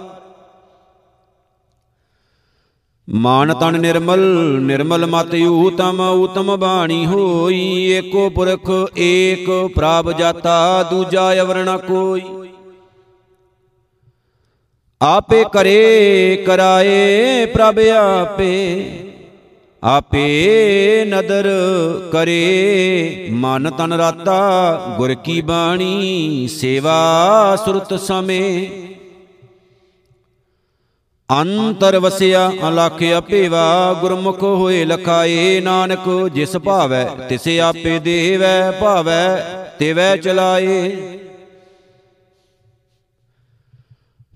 ਮਾਨ 3.09 3.53
ਤਨ 3.53 3.79
ਨਿਰਮਲ 3.79 4.19
ਨਿਰਮਲ 4.61 5.05
ਮਤ 5.05 5.35
ਊਤਮ 5.47 6.01
ਊਤਮ 6.01 6.57
ਬਾਣੀ 6.57 7.05
ਹੋਈ, 7.05 7.91
ਏਕੋ 7.91 8.29
ਪੁਰਖ 8.29 8.97
ਏਕ 8.97 9.69
ਪ੍ਰਭ 9.75 10.11
ਜਾਤਾ, 10.11 10.83
ਦੂਜਾ 10.83 11.33
ਅਵਰ 11.41 11.63
ਨ 11.63 11.77
ਕੋਈ। 11.77 12.23
ਆਪੇ 15.01 15.45
ਕਰੇ, 15.53 16.43
ਕਰਾਏ 16.47 17.45
ਪ੍ਰਭ 17.45 17.79
ਆਪੇ। 17.97 18.85
ਆਪੇ 19.83 21.05
ਨਦਰ 21.07 21.47
ਕਰੇ, 22.11 23.27
ਮਨ 23.31 23.69
ਤਨ 23.69 23.93
ਰਾਤਾ, 23.93 24.95
ਗੁਰ 24.97 25.13
ਕੀ 25.13 25.41
ਬਾਣੀ, 25.41 26.47
ਸੇਵਾ 26.47 27.55
ਸੁਰਤ 27.65 27.93
ਸਮੇ। 27.93 28.69
ਅੰਤਰ 31.29 31.99
ਵਸਿਆ, 31.99 32.51
ਅਲਖ 32.69 33.03
ਅਪੇਵਾ 33.17 33.93
ਗੁਰਮੁਖ 34.01 34.43
ਹੋਏ 34.43 34.85
ਲਖਾਏ, 34.85 35.59
ਨਾਨਕ 35.59 36.09
ਜਿਸ 36.33 36.57
ਭਾਵੈ, 36.57 37.05
ਤਿਸੇ 37.29 37.59
ਆਪੇ 37.59 37.99
ਦੇਵੈ, 37.99 38.71
ਭਾਵੈ, 38.71 39.37
ਤਿਵੈ 39.79 40.17
ਚਲਾਏ। 40.17 40.91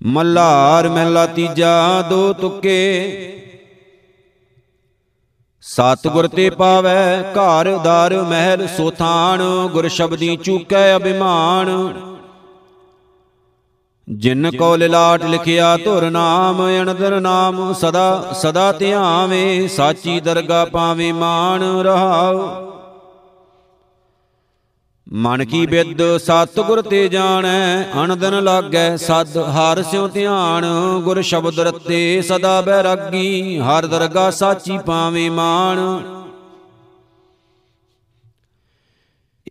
ਮੱਲਾਰ 0.03 0.89
ਮਹਿਲਾ 0.89 1.25
ਤੀਜਾ, 1.25 2.01
ਦੋ 2.01 2.33
ਤੁਕੇ 2.33 3.43
ਸਤਿਗੁਰ 5.67 6.27
ਤੇ 6.27 6.49
ਪਾਵੈ 6.49 7.21
ਘਰ 7.33 7.77
ਦਰ 7.77 8.13
ਮਹਿਲ 8.21 8.67
ਸੋਥਾਨ, 8.67 9.41
ਗੁਰ 9.67 9.87
ਸ਼ਬਦੀ 9.87 10.35
ਚੂਕੈ 10.35 10.95
ਅਭਿਮਾਨ। 10.95 11.69
ਜਿਨ 14.09 14.49
ਕੋ 14.51 14.75
ਲਿਲਾਟ 14.75 15.23
ਲਿਖਿਆ 15.23 15.75
ਧੁਰ 15.77 16.09
ਨਾਮ 16.09 16.61
ਅਨਦਰ 16.67 17.19
ਨਾਮ 17.19 17.73
ਸਦਾ 17.73 18.33
ਸਦਾ 18.33 18.71
ਧਿਆਵੇ, 18.71 19.67
ਸਾਚੀ 19.67 20.19
ਦਰਗਾ 20.19 20.65
ਪਾਵੇ 20.65 21.11
ਮਾਨ 21.11 21.63
ਰਹਾਉ। 21.81 22.39
ਮਨ 25.13 25.43
ਕੀ 25.45 25.65
ਬਿੱਦ 25.65 26.01
ਸਤਿਗੁਰ 26.17 26.81
ਤੇ 26.81 27.07
ਜਾਣੈ 27.07 27.83
ਅਨੰਦਨ 28.03 28.43
ਲਾਗੈ 28.43 28.95
ਸਦ, 28.97 29.37
ਹਰ 29.37 29.81
ਸਿਉ 29.83 30.07
ਧਿਆਨ, 30.07 30.65
ਗੁਰ 31.03 31.21
ਸ਼ਬਦ 31.21 31.59
ਰਤੇ 31.59 32.21
ਸਦਾ 32.21 32.59
ਬੈਰਾਗੀ, 32.61 33.59
ਹਰ 33.59 33.85
ਦਰਗਾ 33.85 34.29
ਸਾਚੀ 34.31 34.77
ਪਾਵੇ 34.77 35.29
ਮਾਨ 35.29 35.79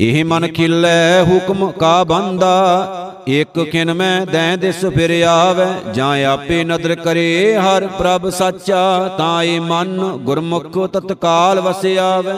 ਇਹ 0.00 0.24
ਮਨ 0.24 0.46
ਖਿਲੈ 0.52 1.24
ਹੁਕਮ 1.24 1.70
ਕਾ 1.70 2.04
ਬੰਦਾ, 2.04 3.24
ਇਕ 3.28 3.59
ਕਿਨ 3.62 3.94
ਮੈਂ 3.94 4.26
ਦੈ 4.26 4.57
ਦਿਸ 4.57 4.84
ਫਿਰ 4.86 5.22
ਆਵੈ, 5.26 5.68
ਜਾਂ 5.94 6.14
ਆਪੇ 6.26 6.62
ਨਦਰ 6.64 6.94
ਕਰੇ 6.94 7.57
ਹਰ 7.57 7.86
ਪ੍ਰਭ 7.98 8.28
ਸਾਚਾ, 8.30 9.09
ਤਾਂ 9.18 9.42
ਇਹ 9.42 9.61
ਮਨ 9.61 10.00
ਗੁਰਮੁਖ 10.16 10.78
ਤਤਕਾਲ 10.86 11.61
ਵਸਿਆਵੈ। 11.61 12.36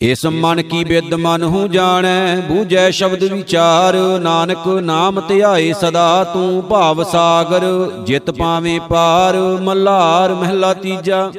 ਇਸ 0.00 0.24
ਮਨ 0.26 0.60
ਕੀ 0.62 0.82
ਬਿਦ 0.84 1.14
ਮਨ 1.14 1.42
ਹੂੰ 1.42 1.70
ਜਾਣੈ, 1.70 2.36
ਬੂਝੈ 2.40 2.90
ਸ਼ਬਦ 2.90 3.22
ਵਿਚਾਰ। 3.24 3.96
ਨਾਨਕ 4.20 4.66
ਨਾਮ 4.68 5.20
ਧਿਆਏ 5.28 5.72
ਸਦਾ, 5.72 6.24
ਤੂੰ 6.24 6.62
ਭਾਵ 6.62 7.02
ਸਾਗਰ, 7.02 7.64
ਜਿਤ 8.04 8.30
ਪਾਵੇਂ 8.30 8.80
ਪਾਰ, 8.80 9.36
ਮੱਲਾਰ 9.62 10.34
ਮਹਿਲਾ 10.34 10.74
ਤੀਜਾ। 10.74 11.30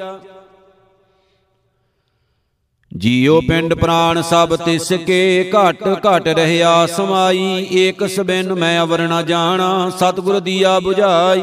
ਜੀਉ 2.91 3.39
ਪਿੰਡ 3.41 3.73
ਪ੍ਰਾਣ 3.73 4.21
ਸਭ 4.21 4.55
ਤਿਸ 4.55 4.91
ਕੇ, 4.93 5.51
ਘਟ 5.55 5.83
ਘਟ 6.07 6.27
ਰਹਿਆ 6.27 6.85
ਸਮਾਈ। 6.85 7.67
ਏਕ 7.71 8.07
ਸਬਿਨ 8.07 8.53
ਮੈਂ 8.53 8.79
ਅਵਰ 8.81 9.01
ਨ 9.01 9.25
ਜਾਣਾ, 9.25 9.89
ਸਤਿਗੁਰ 9.89 10.39
ਦੀਆ 10.39 10.79
부ਝਾਈ 10.79 11.41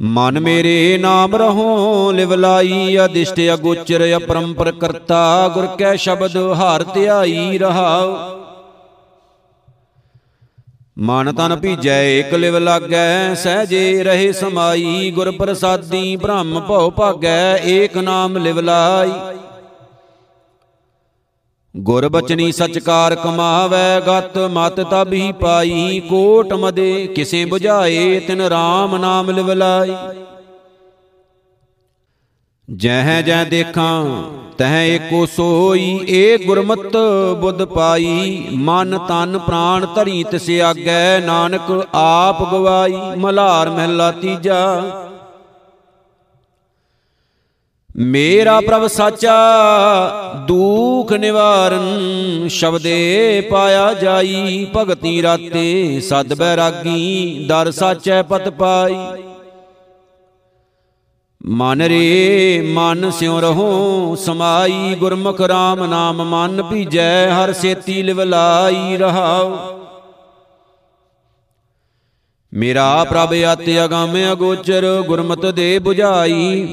ਮਨ 0.00 0.40
ਮੇਰੇ 0.40 0.98
ਨਾਮ 0.98 1.36
ਰਹੋ 1.36 2.12
ਲਿਵਲਾਈ 2.12 2.98
ਅਦਿਸ਼ਟ 3.04 3.40
ਅਗੋਚਰ, 3.54 4.16
ਅਪਰੰਪਰ 4.16 4.72
ਕਰਤਾ, 4.72 5.48
ਗੁਰ 5.48 5.66
ਕੈ 5.66 5.96
ਸ਼ਬਦ 5.96 6.36
ਹਾਰ 6.36 6.84
ਧਿਆਈ 6.84 7.58
ਰਹਾਉ। 7.58 8.16
ਮਨ 10.98 11.32
ਤਨ 11.32 11.56
ਭੀਜੈ, 11.56 12.18
ਇਕ 12.18 12.34
ਲਿਵ 12.34 12.58
ਲਾਗੈ, 12.58 13.34
ਸਹਜੇ 13.34 14.02
ਰਹੇ 14.04 14.32
ਸਮਾਈ, 14.32 15.10
ਗੁਰ 15.10 15.30
ਪ੍ਰਸਾਦੀ 15.30 16.16
ਬ੍ਰਹਮ 16.16 16.60
ਭਉ 16.60 16.90
ਭਾਗੈ, 16.90 17.56
ਏਕ 17.56 17.96
ਨਾਮ 17.96 18.38
ਲਿਵ 18.38 18.60
ਲਾਈ। 18.60 19.10
ਗੁਰ 21.74 22.08
ਬਚਨੀ 22.08 22.52
ਸਚਕਾਰ 22.52 23.14
ਕਮਾਵੈ, 23.14 24.00
ਗਤ 24.00 24.36
ਮਤ 24.50 24.80
ਤਬ 24.80 25.12
ਹੀ 25.12 25.32
ਪਾਈ, 25.32 26.00
ਕੋਟ 26.00 26.52
ਮਦੇ, 26.52 27.06
ਕਿਸੇ 27.06 27.44
부ਝਾਏ 27.44 28.20
ਤਿਨ 28.20 28.40
RAM 28.42 28.96
ਨਾਮ 29.00 29.30
ਲਿਵਲਾਈ। 29.30 29.94
ਜਹ 32.68 33.20
ਜਹ 33.22 33.44
ਦੇਖਾਂ, 33.44 34.22
ਤਹ 34.58 34.76
ਏਕੋ 34.76 35.24
ਸੋਈ, 35.26 35.98
ਏ 36.08 36.36
ਗੁਰਮਤ 36.38 36.96
ਬੁੱਧ 37.40 37.64
ਪਾਈ। 37.64 38.46
ਮਨ 38.52 38.98
ਤਨ 39.08 39.38
ਪ੍ਰਾਣ 39.38 39.86
ਧਰੀ 39.86 40.22
ਤਿਸ 40.24 40.48
ਆਗੈ 40.64 41.20
ਨਾਨਕ 41.20 41.86
ਆਪ 41.94 42.42
ਗਵਾਈ। 42.52 42.96
ਮਲਾਰ 43.16 43.70
ਮਹਿਲਾ 43.70 44.10
ਤੀਜਾ 44.12 44.62
ਮੇਰਾ 47.96 48.60
ਪ੍ਰਭ 48.60 48.86
ਸਾਚਾ, 48.86 49.34
ਦੁਖ 50.48 51.12
ਨਿਵਾਰਨ 51.12 52.48
ਸ਼ਬਦੇ 52.48 53.40
ਪਾਇਆ 53.50 53.94
ਜਾਈ, 53.94 54.66
ਭਗਤੀ 54.76 55.22
ਰਾਤੇ 55.22 56.00
ਸਦ 56.00 56.34
ਬੈਰਾਗੀ, 56.34 57.44
ਦਰ 57.48 57.70
ਸਾਚੈ 57.70 58.22
ਪਤ 58.22 58.48
ਪਾਈ। 58.48 58.96
ਮਨ 61.46 61.82
ਰੇ, 61.82 62.60
ਮਨ 62.74 63.10
ਸਿਉ 63.10 63.40
ਰਹੋ, 63.40 64.14
ਸਮਾਈ, 64.14 64.94
ਗੁਰਮੁਖ 64.94 65.40
RAM 65.40 65.86
ਨਾਮ 65.86 66.24
ਮਨ 66.24 66.62
ਭੀਜੈ, 66.62 67.30
ਹਰ 67.30 67.52
ਸੇਤੀ 67.52 68.02
ਲਿਵਲਾਈ 68.02 68.96
ਰਹਾਉ। 68.96 69.56
ਮੇਰਾ 72.52 73.04
ਪ੍ਰਭ 73.04 73.34
ਆਤੇ 73.48 73.84
ਅਗੰਮ 73.84 74.32
ਅਗੋਚਰ, 74.32 75.02
ਗੁਰਮਤਿ 75.06 75.52
ਦੇ 75.52 75.78
부ਝਾਈ 75.78 76.66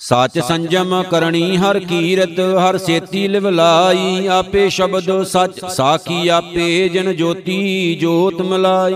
ਸੱਚ 0.00 0.38
ਸੰਜਮ 0.38 1.02
ਕਰਨੀ 1.02 1.56
ਹਰ 1.56 1.78
ਕੀਰਤ, 1.78 2.40
ਹਰ 2.40 2.78
ਸੇਤੀ 2.78 3.28
ਲਿਵਲਾਈ 3.28 4.26
ਆਪੇ 4.26 4.68
ਸ਼ਬਦ 4.68 5.22
ਸੱਚ, 5.22 5.60
ਸਾਖੀ 5.64 6.28
ਆਪੇ 6.28 6.88
ਜਨ 6.88 7.12
ਜੋਤੀ, 7.16 7.94
ਜੋਤ 7.94 8.40
ਮਲਾਈ। 8.42 8.94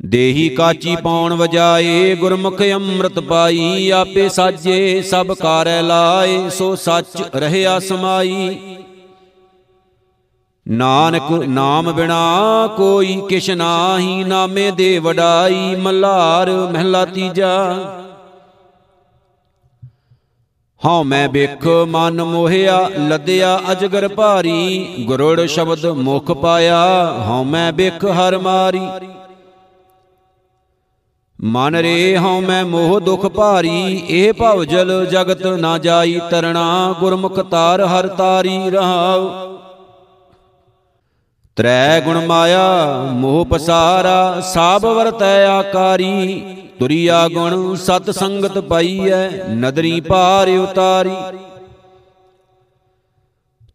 ਦੇਹੀ 0.00 0.48
ਕਾਚੀ 0.48 0.96
ਪੌਣ 0.96 1.34
ਵਜਾਏ, 1.34 2.14
ਗੁਰਮੁਖ 2.14 2.62
ਅੰਮ੍ਰਿਤ 2.62 3.18
ਪਾਈ। 3.20 3.90
ਆਪੇ 3.90 4.28
ਸਾਜੇ 4.28 5.02
ਸਭ 5.02 5.32
ਕਾਰੈ 5.32 5.82
ਲਾਏ, 5.82 6.50
ਸੋ 6.50 6.74
ਸੱਚ 6.76 7.22
ਰਹਿਆ 7.36 7.78
ਸਮਾਈ। 7.78 8.58
ਨਾਨਕ 10.70 11.30
ਨਾਮ 11.30 11.92
ਬਿਨਾ 11.92 12.68
ਕੋਈ 12.76 13.22
ਕਿਛ 13.28 13.50
ਨਾਹੀ, 13.50 14.24
ਨਾਮੇ 14.24 14.70
ਦੇ 14.70 14.98
ਵਡਾਈ 14.98 15.76
ਮਲਾਰ 15.76 16.50
ਮਹਿਲਾ 16.50 17.04
ਤੀਜਾ। 17.04 17.74
ਹਉ 20.86 21.02
ਮੈਂ 21.02 21.28
ਵੇਖ 21.28 21.66
ਮਨ 21.66 22.22
ਮੋਹਿਆ, 22.22 22.90
ਲੱਦਿਆ 22.98 23.60
ਅਜਗਰ 23.72 24.08
ਭਾਰੀ, 24.08 24.94
ਗੁਰੜ 25.00 25.46
ਸ਼ਬਦ 25.46 25.86
ਮੁਖ 25.86 26.32
ਪਾਇਆ। 26.32 27.12
ਹਉ 27.28 27.44
ਮੈਂ 27.44 27.72
ਵੇਖ 27.72 28.04
ਹਰ 28.04 28.38
ਮਾਰੀ। 28.38 28.88
ਮਨ 31.40 31.76
ਰੇ 31.76 32.18
ਹਉ 32.18 32.40
ਮੈਂ 32.40 32.64
ਮੋਹ 32.64 33.00
ਦੁਖ 33.00 33.26
ਭਾਰੀ, 33.26 34.04
ਇਹ 34.08 34.32
ਭਵ 34.32 34.64
ਜਲ 34.64 35.06
ਜਗਤ 35.06 35.46
ਨਾ 35.46 35.78
ਜਾਈ 35.78 36.20
ਤਰਣਾ, 36.30 36.94
ਗੁਰਮੁਖ 37.00 37.40
ਤਾਰ 37.40 37.80
ਹਰ 37.80 38.08
ਤਾਰੀ 38.08 38.70
ਰਹਾਉ। 38.70 39.57
ਤ੍ਰੈ 41.58 42.00
ਗੁਣ 42.00 42.26
ਮਾਇਆ, 42.26 42.96
ਮੋਹ 43.12 43.44
ਪਸਾਰਾ, 43.44 44.40
ਸਾਬ 44.40 44.84
ਵਰਤੈ 44.86 45.46
ਆਕਾਰੀ। 45.46 46.42
ਤੁਰਿਆ 46.78 47.28
ਗੁਣ 47.28 47.74
ਸਤ 47.74 48.10
ਸੰਗਤ 48.10 48.58
ਪਾਈਐ, 48.58 49.28
ਨਦਰੀ 49.50 50.00
ਪਾਰ 50.00 50.48
ਉਤਾਰੀ। 50.48 51.16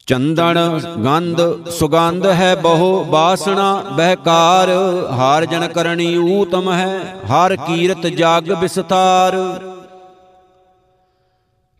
ਚੰਦਨ 0.07 0.79
ਗੰਧ 1.05 1.41
ਸੁਗੰਧ 1.69 2.25
ਹੈ 2.25 2.55
ਬਹੁ, 2.55 3.03
ਬਾਸਣਾ 3.03 3.73
ਬਹਿਕਾਰ। 3.91 4.69
ਹਾਰ 5.11 5.45
ਜਨ 5.45 5.67
ਕਰਨੀ 5.67 6.15
ਊਤਮ 6.17 6.71
ਹੈ, 6.71 7.15
ਹਰ 7.31 7.55
ਕੀਰਤ 7.55 8.07
ਜਗ 8.07 8.51
ਵਿਸਤਾਰ 8.51 9.38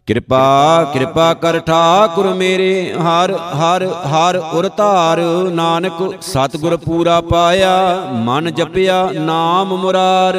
ਕਿਰਪਾ 0.07 0.83
ਕਿਰਪਾ 0.93 1.33
ਕਰ 1.33 1.59
ਠਾਕੁਰ 1.59 2.33
ਮੇਰੇ, 2.33 2.93
ਹਰ 2.93 3.31
ਹਰ 3.31 3.85
ਹਰ 3.87 4.37
ਉਰ 4.53 4.69
ਧਾਰ। 4.77 5.19
ਨਾਨਕ 5.51 5.93
ਸਤਿਗੁਰ 6.21 6.77
ਪੂਰਾ 6.77 7.21
ਪਾਇਆ, 7.21 7.75
ਮਨ 8.13 8.51
ਜਪਿਆ, 8.51 9.09
ਨਾਮ 9.13 9.75
ਮੁਰਾਰ। 9.75 10.37